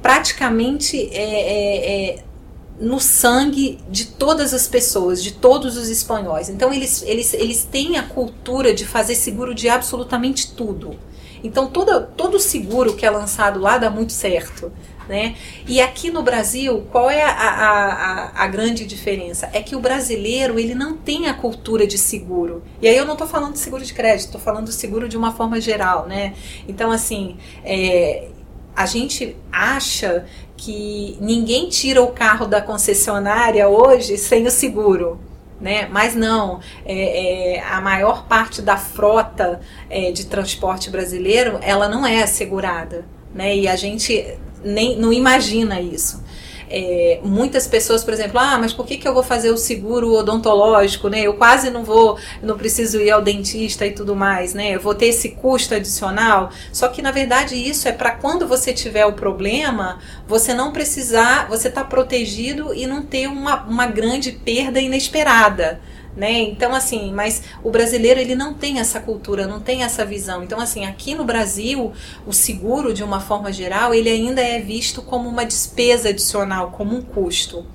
praticamente 0.00 0.96
é, 1.12 1.16
é, 1.16 2.10
é, 2.20 2.23
no 2.78 2.98
sangue 2.98 3.78
de 3.88 4.06
todas 4.06 4.52
as 4.52 4.66
pessoas, 4.66 5.22
de 5.22 5.32
todos 5.32 5.76
os 5.76 5.88
espanhóis. 5.88 6.48
Então 6.48 6.72
eles, 6.72 7.02
eles, 7.02 7.32
eles 7.34 7.64
têm 7.64 7.96
a 7.96 8.02
cultura 8.02 8.74
de 8.74 8.84
fazer 8.84 9.14
seguro 9.14 9.54
de 9.54 9.68
absolutamente 9.68 10.52
tudo. 10.52 10.98
Então 11.42 11.66
todo, 11.66 12.06
todo 12.16 12.40
seguro 12.40 12.94
que 12.94 13.06
é 13.06 13.10
lançado 13.10 13.60
lá 13.60 13.78
dá 13.78 13.90
muito 13.90 14.12
certo. 14.12 14.72
Né? 15.06 15.36
E 15.68 15.82
aqui 15.82 16.10
no 16.10 16.22
Brasil, 16.22 16.86
qual 16.90 17.10
é 17.10 17.22
a, 17.22 17.30
a, 17.30 18.42
a, 18.42 18.46
grande 18.46 18.86
diferença? 18.86 19.50
É 19.52 19.60
que 19.60 19.76
o 19.76 19.80
brasileiro 19.80 20.58
ele 20.58 20.74
não 20.74 20.96
tem 20.96 21.28
a 21.28 21.34
cultura 21.34 21.86
de 21.86 21.98
seguro. 21.98 22.62
E 22.80 22.88
aí 22.88 22.96
eu 22.96 23.04
não 23.04 23.12
estou 23.12 23.28
falando 23.28 23.52
de 23.52 23.58
seguro 23.58 23.84
de 23.84 23.92
crédito, 23.92 24.28
estou 24.28 24.40
falando 24.40 24.68
de 24.68 24.72
seguro 24.72 25.06
de 25.06 25.18
uma 25.18 25.32
forma 25.32 25.60
geral. 25.60 26.06
Né? 26.06 26.32
Então, 26.66 26.90
assim, 26.90 27.36
é, 27.62 28.28
a 28.74 28.86
gente 28.86 29.36
acha 29.52 30.24
que 30.64 31.18
ninguém 31.20 31.68
tira 31.68 32.02
o 32.02 32.08
carro 32.08 32.46
da 32.46 32.60
concessionária 32.60 33.68
hoje 33.68 34.16
sem 34.16 34.46
o 34.46 34.50
seguro. 34.50 35.20
Né? 35.60 35.86
Mas 35.90 36.14
não, 36.14 36.60
é, 36.84 37.56
é, 37.56 37.62
a 37.62 37.80
maior 37.80 38.26
parte 38.26 38.62
da 38.62 38.76
frota 38.76 39.60
é, 39.90 40.10
de 40.10 40.26
transporte 40.26 40.90
brasileiro 40.90 41.58
ela 41.62 41.88
não 41.88 42.06
é 42.06 42.22
assegurada. 42.22 43.04
Né? 43.34 43.56
E 43.56 43.68
a 43.68 43.76
gente 43.76 44.38
nem 44.64 44.96
não 44.96 45.12
imagina 45.12 45.80
isso. 45.80 46.23
É, 46.76 47.20
muitas 47.22 47.68
pessoas, 47.68 48.02
por 48.02 48.12
exemplo, 48.12 48.36
ah, 48.40 48.58
mas 48.58 48.72
por 48.72 48.84
que, 48.84 48.98
que 48.98 49.06
eu 49.06 49.14
vou 49.14 49.22
fazer 49.22 49.50
o 49.50 49.56
seguro 49.56 50.12
odontológico, 50.12 51.08
né? 51.08 51.20
Eu 51.20 51.34
quase 51.34 51.70
não 51.70 51.84
vou, 51.84 52.18
não 52.42 52.58
preciso 52.58 53.00
ir 53.00 53.12
ao 53.12 53.22
dentista 53.22 53.86
e 53.86 53.92
tudo 53.92 54.16
mais, 54.16 54.54
né? 54.54 54.74
Eu 54.74 54.80
vou 54.80 54.92
ter 54.92 55.06
esse 55.06 55.28
custo 55.28 55.72
adicional. 55.72 56.50
Só 56.72 56.88
que 56.88 57.00
na 57.00 57.12
verdade 57.12 57.54
isso 57.54 57.86
é 57.86 57.92
para 57.92 58.10
quando 58.10 58.48
você 58.48 58.72
tiver 58.72 59.06
o 59.06 59.12
problema, 59.12 60.00
você 60.26 60.52
não 60.52 60.72
precisar, 60.72 61.46
você 61.48 61.70
tá 61.70 61.84
protegido 61.84 62.74
e 62.74 62.88
não 62.88 63.02
ter 63.02 63.28
uma, 63.28 63.62
uma 63.62 63.86
grande 63.86 64.32
perda 64.32 64.80
inesperada 64.80 65.80
né? 66.16 66.32
Então 66.40 66.74
assim, 66.74 67.12
mas 67.12 67.42
o 67.62 67.70
brasileiro 67.70 68.20
ele 68.20 68.34
não 68.34 68.54
tem 68.54 68.78
essa 68.78 69.00
cultura, 69.00 69.46
não 69.46 69.60
tem 69.60 69.82
essa 69.82 70.04
visão. 70.04 70.42
Então 70.42 70.60
assim, 70.60 70.84
aqui 70.84 71.14
no 71.14 71.24
Brasil, 71.24 71.92
o 72.26 72.32
seguro 72.32 72.94
de 72.94 73.02
uma 73.02 73.20
forma 73.20 73.52
geral, 73.52 73.92
ele 73.92 74.08
ainda 74.08 74.40
é 74.40 74.60
visto 74.60 75.02
como 75.02 75.28
uma 75.28 75.44
despesa 75.44 76.10
adicional, 76.10 76.70
como 76.70 76.96
um 76.96 77.02
custo. 77.02 77.66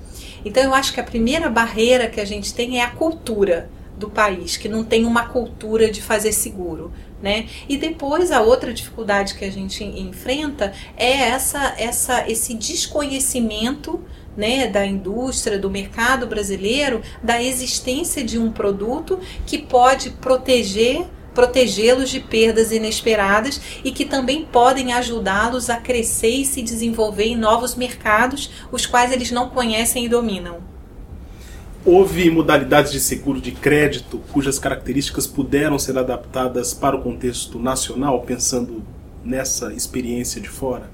Então 0.45 0.63
eu 0.63 0.73
acho 0.73 0.93
que 0.93 0.99
a 0.99 1.03
primeira 1.03 1.49
barreira 1.49 2.07
que 2.07 2.21
a 2.21 2.25
gente 2.25 2.53
tem 2.53 2.79
é 2.79 2.83
a 2.83 2.91
cultura 2.91 3.69
do 3.97 4.09
país, 4.09 4.55
que 4.55 4.69
não 4.69 4.83
tem 4.83 5.05
uma 5.05 5.27
cultura 5.27 5.91
de 5.91 6.01
fazer 6.01 6.31
seguro. 6.31 6.91
Né? 7.21 7.49
E 7.67 7.75
depois 7.75 8.31
a 8.31 8.41
outra 8.41 8.73
dificuldade 8.73 9.35
que 9.35 9.43
a 9.43 9.51
gente 9.51 9.83
enfrenta 9.83 10.71
é 10.95 11.11
essa, 11.11 11.75
essa, 11.77 12.31
esse 12.31 12.53
desconhecimento 12.53 13.99
né, 14.39 14.67
da 14.67 14.85
indústria, 14.85 15.59
do 15.59 15.69
mercado 15.69 16.25
brasileiro, 16.25 17.01
da 17.21 17.43
existência 17.43 18.23
de 18.23 18.39
um 18.39 18.51
produto 18.51 19.19
que 19.45 19.57
pode 19.57 20.11
proteger 20.11 21.05
protegê-los 21.31 22.09
de 22.09 22.19
perdas 22.19 22.71
inesperadas 22.71 23.61
e 23.83 23.91
que 23.91 24.03
também 24.03 24.43
podem 24.43 24.91
ajudá-los 24.91 25.69
a 25.69 25.77
crescer 25.77 26.31
e 26.31 26.45
se 26.45 26.61
desenvolver 26.61 27.25
em 27.25 27.35
novos 27.35 27.75
mercados, 27.75 28.49
os 28.71 28.85
quais 28.85 29.11
eles 29.11 29.31
não 29.31 29.47
conhecem 29.47 30.03
e 30.03 30.09
dominam. 30.09 30.57
Houve 31.85 32.29
modalidades 32.29 32.91
de 32.91 32.99
seguro 32.99 33.39
de 33.39 33.51
crédito 33.51 34.21
cujas 34.33 34.59
características 34.59 35.27
puderam 35.27 35.79
ser 35.79 35.97
adaptadas 35.97 36.73
para 36.73 36.97
o 36.97 37.01
contexto 37.01 37.57
nacional, 37.57 38.21
pensando 38.23 38.83
nessa 39.23 39.71
experiência 39.71 40.41
de 40.41 40.49
fora 40.49 40.89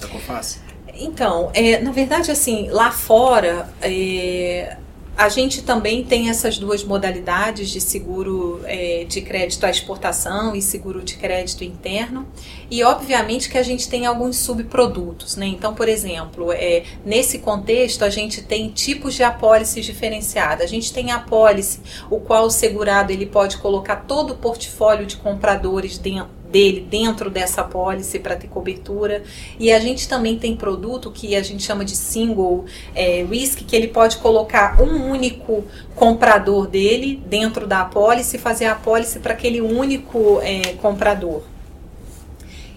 da 0.00 0.08
Coface? 0.08 0.67
Então, 0.98 1.50
é, 1.54 1.80
na 1.80 1.92
verdade, 1.92 2.30
assim, 2.30 2.68
lá 2.70 2.90
fora, 2.90 3.68
é, 3.80 4.76
a 5.18 5.28
gente 5.28 5.62
também 5.62 6.04
tem 6.04 6.28
essas 6.28 6.58
duas 6.58 6.84
modalidades 6.84 7.70
de 7.70 7.80
seguro 7.80 8.60
é, 8.64 9.04
de 9.04 9.20
crédito 9.20 9.66
à 9.66 9.70
exportação 9.70 10.54
e 10.54 10.62
seguro 10.62 11.02
de 11.02 11.16
crédito 11.16 11.64
interno. 11.64 12.24
E 12.70 12.84
obviamente 12.84 13.48
que 13.48 13.58
a 13.58 13.62
gente 13.64 13.88
tem 13.88 14.06
alguns 14.06 14.36
subprodutos, 14.36 15.34
né? 15.34 15.46
Então, 15.46 15.74
por 15.74 15.88
exemplo, 15.88 16.52
é, 16.52 16.84
nesse 17.04 17.40
contexto 17.40 18.04
a 18.04 18.10
gente 18.10 18.42
tem 18.42 18.70
tipos 18.70 19.14
de 19.14 19.24
apólices 19.24 19.84
diferenciadas. 19.84 20.62
A 20.62 20.68
gente 20.68 20.92
tem 20.92 21.10
a 21.10 21.16
apólice, 21.16 21.80
o 22.08 22.20
qual 22.20 22.46
o 22.46 22.50
segurado 22.50 23.12
ele 23.12 23.26
pode 23.26 23.56
colocar 23.58 23.96
todo 23.96 24.34
o 24.34 24.36
portfólio 24.36 25.04
de 25.04 25.16
compradores 25.16 25.98
dentro 25.98 26.37
dele 26.50 26.80
dentro 26.88 27.30
dessa 27.30 27.60
apólice 27.60 28.18
para 28.18 28.36
ter 28.36 28.48
cobertura. 28.48 29.22
E 29.58 29.72
a 29.72 29.78
gente 29.78 30.08
também 30.08 30.38
tem 30.38 30.56
produto 30.56 31.10
que 31.10 31.36
a 31.36 31.42
gente 31.42 31.62
chama 31.62 31.84
de 31.84 31.96
single 31.96 32.64
é, 32.94 33.24
risk, 33.24 33.60
que 33.66 33.76
ele 33.76 33.88
pode 33.88 34.18
colocar 34.18 34.80
um 34.80 35.10
único 35.10 35.64
comprador 35.94 36.66
dele 36.66 37.22
dentro 37.26 37.66
da 37.66 37.82
apólice 37.82 38.36
e 38.36 38.38
fazer 38.38 38.66
a 38.66 38.72
apólice 38.72 39.18
para 39.20 39.32
aquele 39.32 39.60
único 39.60 40.40
é, 40.42 40.72
comprador. 40.74 41.42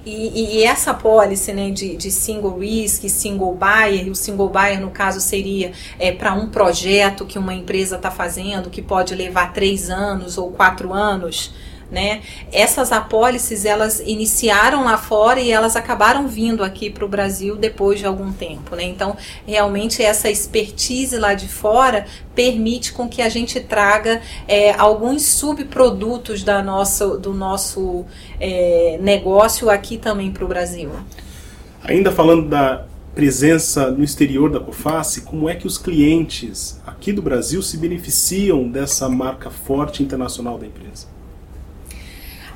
E, 0.03 0.57
e, 0.57 0.63
essa 0.63 0.91
apólice 0.91 1.53
né, 1.53 1.69
de, 1.69 1.95
de 1.95 2.09
single 2.09 2.57
risk, 2.57 3.07
single 3.07 3.53
buyer, 3.53 4.07
e 4.07 4.09
o 4.09 4.15
single 4.15 4.49
buyer 4.49 4.81
no 4.81 4.89
caso 4.89 5.21
seria 5.21 5.73
é, 5.99 6.11
para 6.11 6.33
um 6.33 6.49
projeto 6.49 7.23
que 7.23 7.37
uma 7.37 7.53
empresa 7.53 7.97
está 7.97 8.09
fazendo, 8.09 8.71
que 8.71 8.81
pode 8.81 9.13
levar 9.13 9.53
três 9.53 9.91
anos 9.91 10.39
ou 10.39 10.49
quatro 10.51 10.91
anos, 10.91 11.53
né? 11.91 12.21
Essas 12.51 12.91
apólices 12.91 13.65
elas 13.65 13.99
iniciaram 13.99 14.85
lá 14.85 14.97
fora 14.97 15.41
e 15.41 15.51
elas 15.51 15.75
acabaram 15.75 16.27
vindo 16.27 16.63
aqui 16.63 16.89
para 16.89 17.03
o 17.03 17.07
Brasil 17.07 17.57
depois 17.57 17.99
de 17.99 18.05
algum 18.05 18.31
tempo, 18.31 18.75
né? 18.75 18.83
Então 18.83 19.17
realmente 19.45 20.01
essa 20.01 20.29
expertise 20.29 21.17
lá 21.17 21.33
de 21.33 21.49
fora 21.49 22.05
permite 22.33 22.93
com 22.93 23.09
que 23.09 23.21
a 23.21 23.27
gente 23.27 23.59
traga 23.59 24.21
é, 24.47 24.71
alguns 24.71 25.23
subprodutos 25.23 26.43
da 26.43 26.63
nossa, 26.63 27.17
do 27.17 27.33
nosso 27.33 28.05
é, 28.39 28.97
negócio 29.01 29.69
aqui 29.69 29.97
também 29.97 30.31
para 30.31 30.45
o 30.45 30.47
Brasil. 30.47 30.89
Ainda 31.83 32.11
falando 32.11 32.47
da 32.47 32.85
presença 33.13 33.91
no 33.91 34.03
exterior 34.03 34.49
da 34.49 34.59
Coface, 34.59 35.21
como 35.21 35.49
é 35.49 35.55
que 35.55 35.67
os 35.67 35.77
clientes 35.77 36.79
aqui 36.85 37.11
do 37.11 37.21
Brasil 37.21 37.61
se 37.61 37.75
beneficiam 37.75 38.69
dessa 38.69 39.09
marca 39.09 39.49
forte 39.49 40.01
internacional 40.01 40.57
da 40.57 40.65
empresa? 40.65 41.07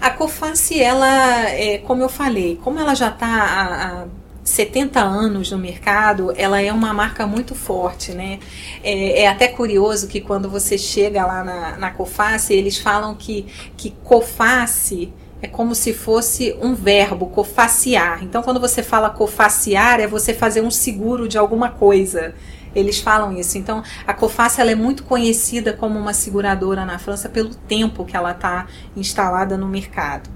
A 0.06 0.12
Coface, 0.12 0.80
ela, 0.80 1.50
é, 1.50 1.80
como 1.80 2.04
eu 2.04 2.10
falei, 2.10 2.60
como 2.64 2.78
ela 2.78 2.94
já 2.94 3.10
está 3.10 3.26
há, 3.28 4.06
70 4.44 5.00
anos 5.00 5.50
no 5.50 5.58
mercado, 5.58 6.32
ela 6.38 6.62
é 6.62 6.72
uma 6.72 6.94
marca 6.94 7.26
muito 7.26 7.56
forte, 7.56 8.12
né? 8.12 8.38
É, 8.84 9.24
é 9.24 9.28
até 9.28 9.48
curioso 9.48 10.08
que 10.08 10.22
quando 10.22 10.48
você 10.48 10.78
chega 10.78 11.26
lá 11.26 11.44
na, 11.44 11.78
na 11.78 11.90
Coface, 11.90 12.54
eles 12.54 12.78
falam 12.78 13.16
que, 13.16 13.48
que 13.76 13.96
Coface 14.04 15.12
é 15.42 15.48
como 15.48 15.74
se 15.74 15.92
fosse 15.92 16.56
um 16.62 16.76
verbo, 16.76 17.26
cofaciar. 17.26 18.24
Então, 18.24 18.44
quando 18.44 18.60
você 18.60 18.84
fala 18.84 19.10
cofaciar, 19.10 20.00
é 20.00 20.06
você 20.06 20.36
fazer 20.36 20.62
um 20.62 20.70
seguro 20.70 21.28
de 21.28 21.40
alguma 21.40 21.70
coisa. 21.70 22.36
Eles 22.76 23.00
falam 23.00 23.36
isso. 23.38 23.58
Então, 23.58 23.82
a 24.06 24.14
Coface 24.14 24.60
ela 24.60 24.72
é 24.72 24.76
muito 24.76 25.04
conhecida 25.04 25.74
como 25.74 25.98
uma 25.98 26.14
seguradora 26.14 26.86
na 26.86 27.00
França 27.00 27.30
pelo 27.30 27.56
tempo 27.56 28.06
que 28.06 28.16
ela 28.16 28.32
está 28.32 28.68
instalada 28.96 29.58
no 29.58 29.68
mercado. 29.68 30.30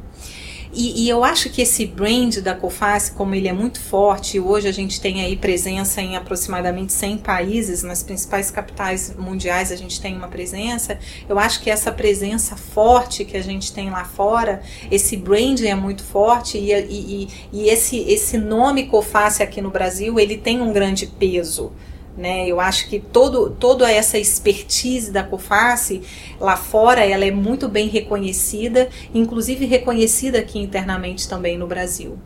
E, 0.71 1.06
e, 1.06 1.10
eu 1.10 1.23
acho 1.23 1.49
que 1.49 1.63
esse 1.63 1.86
brand 1.86 2.38
da 2.38 2.54
Coface, 2.54 3.12
como 3.12 3.34
ele 3.34 3.47
é 3.47 3.54
muito 3.54 3.80
forte, 3.80 4.39
hoje 4.39 4.67
a 4.67 4.71
gente 4.71 5.02
tem 5.02 5.21
aí 5.21 5.36
presença 5.36 5.99
em 5.99 6.15
aproximadamente 6.15 6.93
100 6.93 7.17
países, 7.17 7.82
nas 7.82 8.04
principais 8.04 8.52
capitais 8.52 9.15
mundiais 9.17 9.71
a 9.71 9.75
gente 9.75 9.99
tem 9.99 10.15
uma 10.15 10.28
presença. 10.28 10.99
Eu 11.28 11.39
acho 11.39 11.62
que 11.62 11.71
essa 11.71 11.91
presença 11.91 12.56
forte 12.56 13.25
que 13.25 13.36
a 13.36 13.41
gente 13.41 13.73
tem 13.73 13.89
lá 13.89 14.06
fora, 14.06 14.62
esse 14.91 15.17
brand 15.17 15.60
é 15.62 15.73
muito 15.73 16.04
forte 16.04 16.60
e, 16.60 16.71
e, 16.71 17.28
e 17.52 17.69
esse, 17.69 17.97
esse 18.02 18.38
nome 18.38 18.86
Coface 18.86 19.41
aqui 19.41 19.62
no 19.62 19.71
Brasil, 19.71 20.19
ele 20.19 20.38
tem 20.38 20.62
um 20.62 20.71
grande 20.71 21.08
peso. 21.08 21.71
Né? 22.19 22.45
Eu 22.45 22.60
acho 22.60 22.89
que 22.89 22.99
todo, 22.99 23.49
toda 23.49 23.89
essa 23.89 24.17
expertise 24.17 25.10
da 25.10 25.23
COFACE 25.23 26.01
lá 26.38 26.58
fora 26.58 27.05
ela 27.05 27.23
é 27.23 27.32
muito 27.32 27.69
bem 27.69 27.88
reconhecida, 27.88 28.89
inclusive 29.13 29.65
reconhecida 29.65 30.39
aqui 30.39 30.60
internamente 30.60 31.29
também 31.29 31.58
no 31.58 31.65
Brasil. 31.65 32.19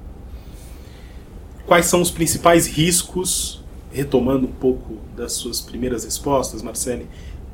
Quais 1.67 1.86
são 1.86 2.01
os 2.01 2.10
principais 2.10 2.65
riscos, 2.65 3.63
retomando 3.91 4.47
um 4.47 4.51
pouco 4.51 4.95
das 5.15 5.34
suas 5.34 5.62
primeiras 5.62 6.03
respostas, 6.03 6.63
Marcele, 6.63 7.08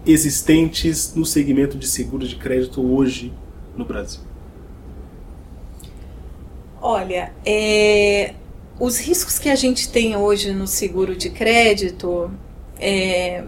existentes 0.05 1.13
no 1.13 1.25
segmento 1.25 1.77
de 1.77 1.87
seguro 1.87 2.25
de 2.25 2.37
crédito 2.37 2.81
hoje 2.81 3.33
no 3.75 3.83
Brasil? 3.83 4.21
Olha, 6.81 7.33
é, 7.45 8.33
os 8.79 8.97
riscos 8.97 9.37
que 9.37 9.49
a 9.49 9.55
gente 9.55 9.89
tem 9.89 10.15
hoje 10.15 10.53
no 10.53 10.65
seguro 10.65 11.15
de 11.15 11.29
crédito 11.29 12.31
é, 12.79 13.43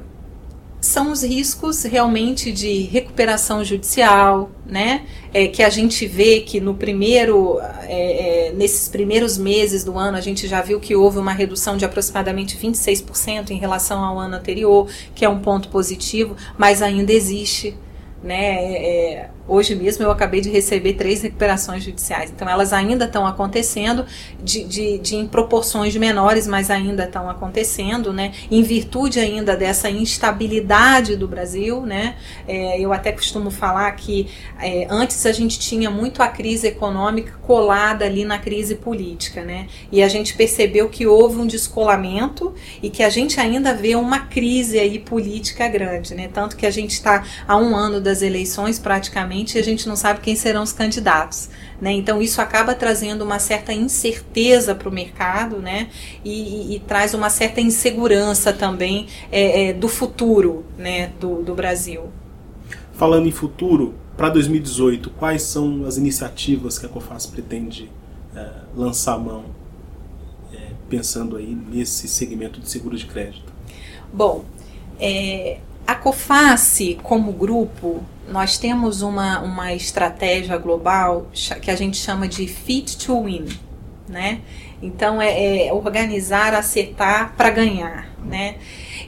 são 0.81 1.11
os 1.11 1.23
riscos 1.23 1.83
realmente 1.83 2.51
de 2.51 2.81
recuperação 2.81 3.63
judicial, 3.63 4.49
né? 4.65 5.05
É, 5.33 5.47
que 5.47 5.63
a 5.63 5.69
gente 5.69 6.05
vê 6.05 6.41
que 6.41 6.59
no 6.59 6.73
primeiro, 6.73 7.59
é, 7.83 8.49
é 8.49 8.51
nesses 8.51 8.89
primeiros 8.89 9.37
meses 9.37 9.83
do 9.83 9.97
ano, 9.97 10.17
a 10.17 10.21
gente 10.21 10.47
já 10.47 10.61
viu 10.61 10.79
que 10.79 10.95
houve 10.95 11.19
uma 11.19 11.31
redução 11.31 11.77
de 11.77 11.85
aproximadamente 11.85 12.57
26% 12.57 13.51
em 13.51 13.57
relação 13.57 14.03
ao 14.03 14.19
ano 14.19 14.35
anterior, 14.35 14.89
que 15.13 15.23
é 15.23 15.29
um 15.29 15.39
ponto 15.39 15.69
positivo, 15.69 16.35
mas 16.57 16.81
ainda 16.81 17.13
existe, 17.13 17.77
né? 18.21 19.29
Hoje 19.47 19.75
mesmo 19.75 20.04
eu 20.04 20.12
acabei 20.12 20.39
de 20.39 20.49
receber 20.49 20.93
três 20.93 21.21
recuperações 21.21 21.84
judiciais. 21.84 22.32
Então 22.32 22.47
elas 22.47 22.71
ainda 22.71 23.06
estão 23.06 23.25
acontecendo 23.25 24.06
de, 24.41 24.63
de, 24.63 24.97
de, 24.99 25.15
em 25.15 25.27
proporções 25.27 25.95
menores, 25.95 26.47
mas 26.47 26.69
ainda 26.69 27.06
estão 27.06 27.30
acontecendo, 27.30 28.13
né? 28.13 28.34
Em 28.49 28.62
virtude 28.62 29.19
ainda 29.19 29.56
dessa 29.56 29.89
instabilidade 29.89 31.15
do 31.15 31.27
Brasil, 31.27 31.82
né? 31.82 32.15
É, 32.47 32.80
eu 32.80 32.93
até 32.93 33.12
costumo 33.12 33.49
falar 33.49 33.91
que 33.91 34.27
é, 34.60 34.88
antes 34.89 35.25
a 35.25 35.32
gente 35.32 35.60
tinha 35.60 35.89
muito 35.89 36.21
a 36.21 36.27
crise 36.27 36.67
econômica 36.67 37.34
colada 37.41 38.06
ali 38.06 38.23
na 38.23 38.38
crise 38.38 38.75
política, 38.75 39.43
né? 39.43 39.67
E 39.91 40.04
a 40.04 40.08
gente 40.08 40.36
percebeu 40.36 40.88
que 40.88 41.06
houve 41.08 41.39
um 41.39 41.47
descolamento 41.47 42.54
e 42.82 42.89
que 42.89 43.04
a 43.04 43.10
gente 43.10 43.39
ainda 43.39 43.73
vê 43.73 43.95
uma 43.95 44.19
crise 44.19 44.80
aí 44.80 44.99
política 44.99 45.67
grande, 45.67 46.13
né? 46.13 46.30
Tanto 46.32 46.56
que 46.56 46.65
a 46.65 46.71
gente 46.71 46.91
está 46.91 47.25
há 47.47 47.58
um 47.58 47.75
ano 47.75 47.99
das 47.99 48.21
eleições 48.21 48.80
praticamente 48.80 49.40
e 49.56 49.60
a 49.60 49.63
gente 49.63 49.88
não 49.88 49.95
sabe 49.95 50.21
quem 50.21 50.36
serão 50.36 50.63
os 50.63 50.71
candidatos. 50.71 51.49
Né? 51.82 51.91
Então 51.93 52.21
isso 52.21 52.41
acaba 52.41 52.75
trazendo 52.75 53.23
uma 53.23 53.39
certa 53.39 53.73
incerteza 53.73 54.75
para 54.75 54.88
o 54.88 54.91
mercado 54.91 55.58
né? 55.58 55.89
E, 56.23 56.32
e, 56.32 56.75
e, 56.75 56.80
traz 56.80 57.13
uma 57.13 57.30
certa 57.30 57.60
insegurança 57.60 58.54
também 58.54 59.08
é, 59.32 59.69
é, 59.69 59.73
do 59.73 59.88
futuro 59.88 60.63
né? 60.77 61.12
do, 61.19 61.41
do 61.41 61.56
Brasil. 61.56 62.10
Falando 62.93 63.27
em 63.27 63.32
futuro, 63.32 63.95
para 64.15 64.30
2018, 64.30 65.10
quais 65.12 65.41
são 65.41 65.86
as 65.86 65.97
iniciativas 65.97 66.77
que 66.77 66.86
a 66.86 66.89
COFAS 66.89 67.25
pretende 67.25 67.89
é, 68.36 68.47
lançar 68.75 69.17
mão, 69.17 69.45
é, 70.54 70.58
pensando 70.88 71.36
aí 71.36 71.58
nesse 71.71 72.08
segmento 72.08 72.60
de 72.60 72.69
seguro 72.69 72.95
de 72.95 73.08
crédito? 73.08 73.51
Bom, 74.13 74.45
é, 74.99 75.58
a 75.88 75.95
COFACE, 75.95 76.99
como 77.01 77.32
grupo, 77.32 78.04
nós 78.31 78.57
temos 78.57 79.01
uma, 79.01 79.39
uma 79.39 79.73
estratégia 79.73 80.57
global 80.57 81.27
que 81.61 81.69
a 81.69 81.75
gente 81.75 81.97
chama 81.97 82.27
de 82.27 82.47
Fit 82.47 82.97
to 82.97 83.23
Win, 83.23 83.45
né? 84.07 84.41
Então 84.81 85.21
é, 85.21 85.67
é 85.67 85.73
organizar, 85.73 86.53
acertar 86.53 87.35
para 87.35 87.49
ganhar, 87.49 88.09
né? 88.23 88.55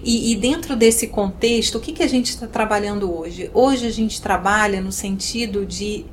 E, 0.03 0.31
e, 0.31 0.36
dentro 0.36 0.75
desse 0.75 1.07
contexto, 1.07 1.77
o 1.77 1.79
que, 1.79 1.93
que 1.93 2.03
a 2.03 2.07
gente 2.07 2.29
está 2.29 2.45
trabalhando 2.45 3.17
hoje? 3.17 3.49
Hoje 3.53 3.88
a 3.88 3.91
gente 3.91 4.21
trabalha 4.21 4.81
no 4.81 4.91
sentido 4.91 5.65
de 5.65 6.05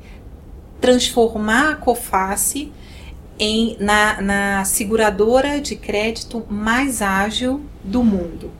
transformar 0.79 1.71
a 1.71 1.75
COFACE 1.75 2.71
em, 3.37 3.75
na, 3.79 4.21
na 4.21 4.65
seguradora 4.65 5.59
de 5.59 5.75
crédito 5.75 6.45
mais 6.49 7.01
ágil 7.01 7.61
do 7.83 8.01
mundo. 8.03 8.51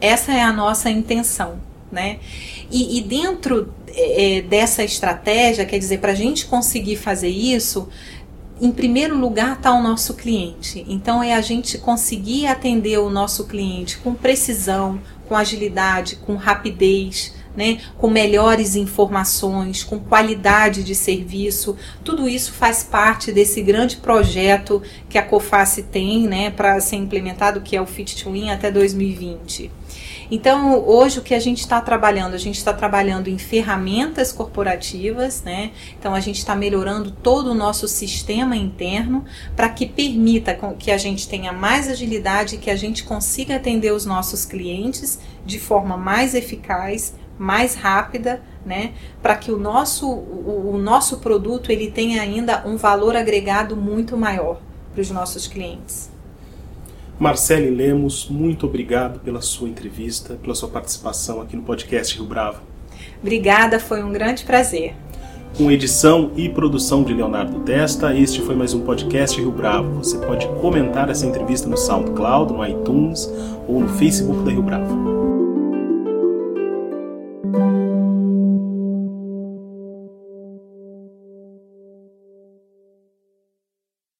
Essa 0.00 0.32
é 0.32 0.42
a 0.42 0.52
nossa 0.52 0.88
intenção, 0.88 1.58
né? 1.90 2.18
E, 2.70 2.98
e 2.98 3.02
dentro 3.02 3.72
é, 3.88 4.42
dessa 4.42 4.82
estratégia, 4.84 5.64
quer 5.64 5.78
dizer, 5.78 5.98
para 5.98 6.12
a 6.12 6.14
gente 6.14 6.46
conseguir 6.46 6.96
fazer 6.96 7.28
isso, 7.28 7.88
em 8.60 8.70
primeiro 8.70 9.16
lugar 9.16 9.56
está 9.56 9.72
o 9.72 9.82
nosso 9.82 10.14
cliente. 10.14 10.84
Então 10.88 11.22
é 11.22 11.34
a 11.34 11.40
gente 11.40 11.78
conseguir 11.78 12.46
atender 12.46 12.98
o 12.98 13.08
nosso 13.08 13.46
cliente 13.46 13.98
com 13.98 14.14
precisão, 14.14 15.00
com 15.26 15.34
agilidade, 15.34 16.16
com 16.16 16.36
rapidez, 16.36 17.32
né, 17.56 17.80
com 17.98 18.08
melhores 18.08 18.76
informações, 18.76 19.82
com 19.82 19.98
qualidade 19.98 20.84
de 20.84 20.94
serviço. 20.94 21.76
Tudo 22.04 22.28
isso 22.28 22.52
faz 22.52 22.82
parte 22.82 23.32
desse 23.32 23.60
grande 23.62 23.96
projeto 23.96 24.82
que 25.08 25.18
a 25.18 25.22
Coface 25.22 25.82
tem 25.84 26.28
né, 26.28 26.50
para 26.50 26.80
ser 26.80 26.96
implementado, 26.96 27.60
que 27.60 27.76
é 27.76 27.80
o 27.80 27.86
Fit 27.86 28.22
to 28.22 28.32
Win 28.32 28.50
até 28.50 28.70
2020. 28.70 29.70
Então, 30.30 30.86
hoje 30.86 31.18
o 31.18 31.22
que 31.22 31.34
a 31.34 31.40
gente 31.40 31.58
está 31.58 31.80
trabalhando? 31.80 32.34
A 32.34 32.38
gente 32.38 32.56
está 32.56 32.72
trabalhando 32.72 33.26
em 33.26 33.36
ferramentas 33.36 34.30
corporativas, 34.30 35.42
né? 35.42 35.72
Então, 35.98 36.14
a 36.14 36.20
gente 36.20 36.38
está 36.38 36.54
melhorando 36.54 37.10
todo 37.10 37.50
o 37.50 37.54
nosso 37.54 37.88
sistema 37.88 38.54
interno 38.54 39.24
para 39.56 39.68
que 39.68 39.86
permita 39.86 40.54
que 40.78 40.92
a 40.92 40.98
gente 40.98 41.28
tenha 41.28 41.52
mais 41.52 41.88
agilidade, 41.88 42.58
que 42.58 42.70
a 42.70 42.76
gente 42.76 43.02
consiga 43.02 43.56
atender 43.56 43.92
os 43.92 44.06
nossos 44.06 44.44
clientes 44.44 45.18
de 45.44 45.58
forma 45.58 45.96
mais 45.96 46.32
eficaz, 46.32 47.12
mais 47.36 47.74
rápida, 47.74 48.40
né? 48.64 48.92
Para 49.20 49.34
que 49.34 49.50
o 49.50 49.58
nosso, 49.58 50.08
o, 50.08 50.74
o 50.74 50.78
nosso 50.78 51.18
produto 51.18 51.72
ele 51.72 51.90
tenha 51.90 52.22
ainda 52.22 52.62
um 52.64 52.76
valor 52.76 53.16
agregado 53.16 53.76
muito 53.76 54.16
maior 54.16 54.60
para 54.92 55.00
os 55.00 55.10
nossos 55.10 55.48
clientes. 55.48 56.08
Marcele 57.20 57.68
Lemos, 57.68 58.30
muito 58.30 58.64
obrigado 58.64 59.20
pela 59.20 59.42
sua 59.42 59.68
entrevista, 59.68 60.38
pela 60.42 60.54
sua 60.54 60.70
participação 60.70 61.42
aqui 61.42 61.54
no 61.54 61.62
podcast 61.62 62.16
Rio 62.16 62.24
Bravo. 62.24 62.62
Obrigada, 63.20 63.78
foi 63.78 64.02
um 64.02 64.10
grande 64.10 64.42
prazer. 64.42 64.94
Com 65.54 65.70
edição 65.70 66.32
e 66.34 66.48
produção 66.48 67.02
de 67.02 67.12
Leonardo 67.12 67.60
Testa, 67.60 68.16
este 68.16 68.40
foi 68.40 68.54
mais 68.54 68.72
um 68.72 68.80
podcast 68.80 69.38
Rio 69.38 69.52
Bravo. 69.52 70.02
Você 70.02 70.16
pode 70.16 70.46
comentar 70.62 71.10
essa 71.10 71.26
entrevista 71.26 71.68
no 71.68 71.76
SoundCloud, 71.76 72.54
no 72.54 72.66
iTunes 72.66 73.30
ou 73.68 73.80
no 73.80 73.88
Facebook 73.90 74.42
da 74.42 74.52
Rio 74.52 74.62
Bravo. 74.62 75.19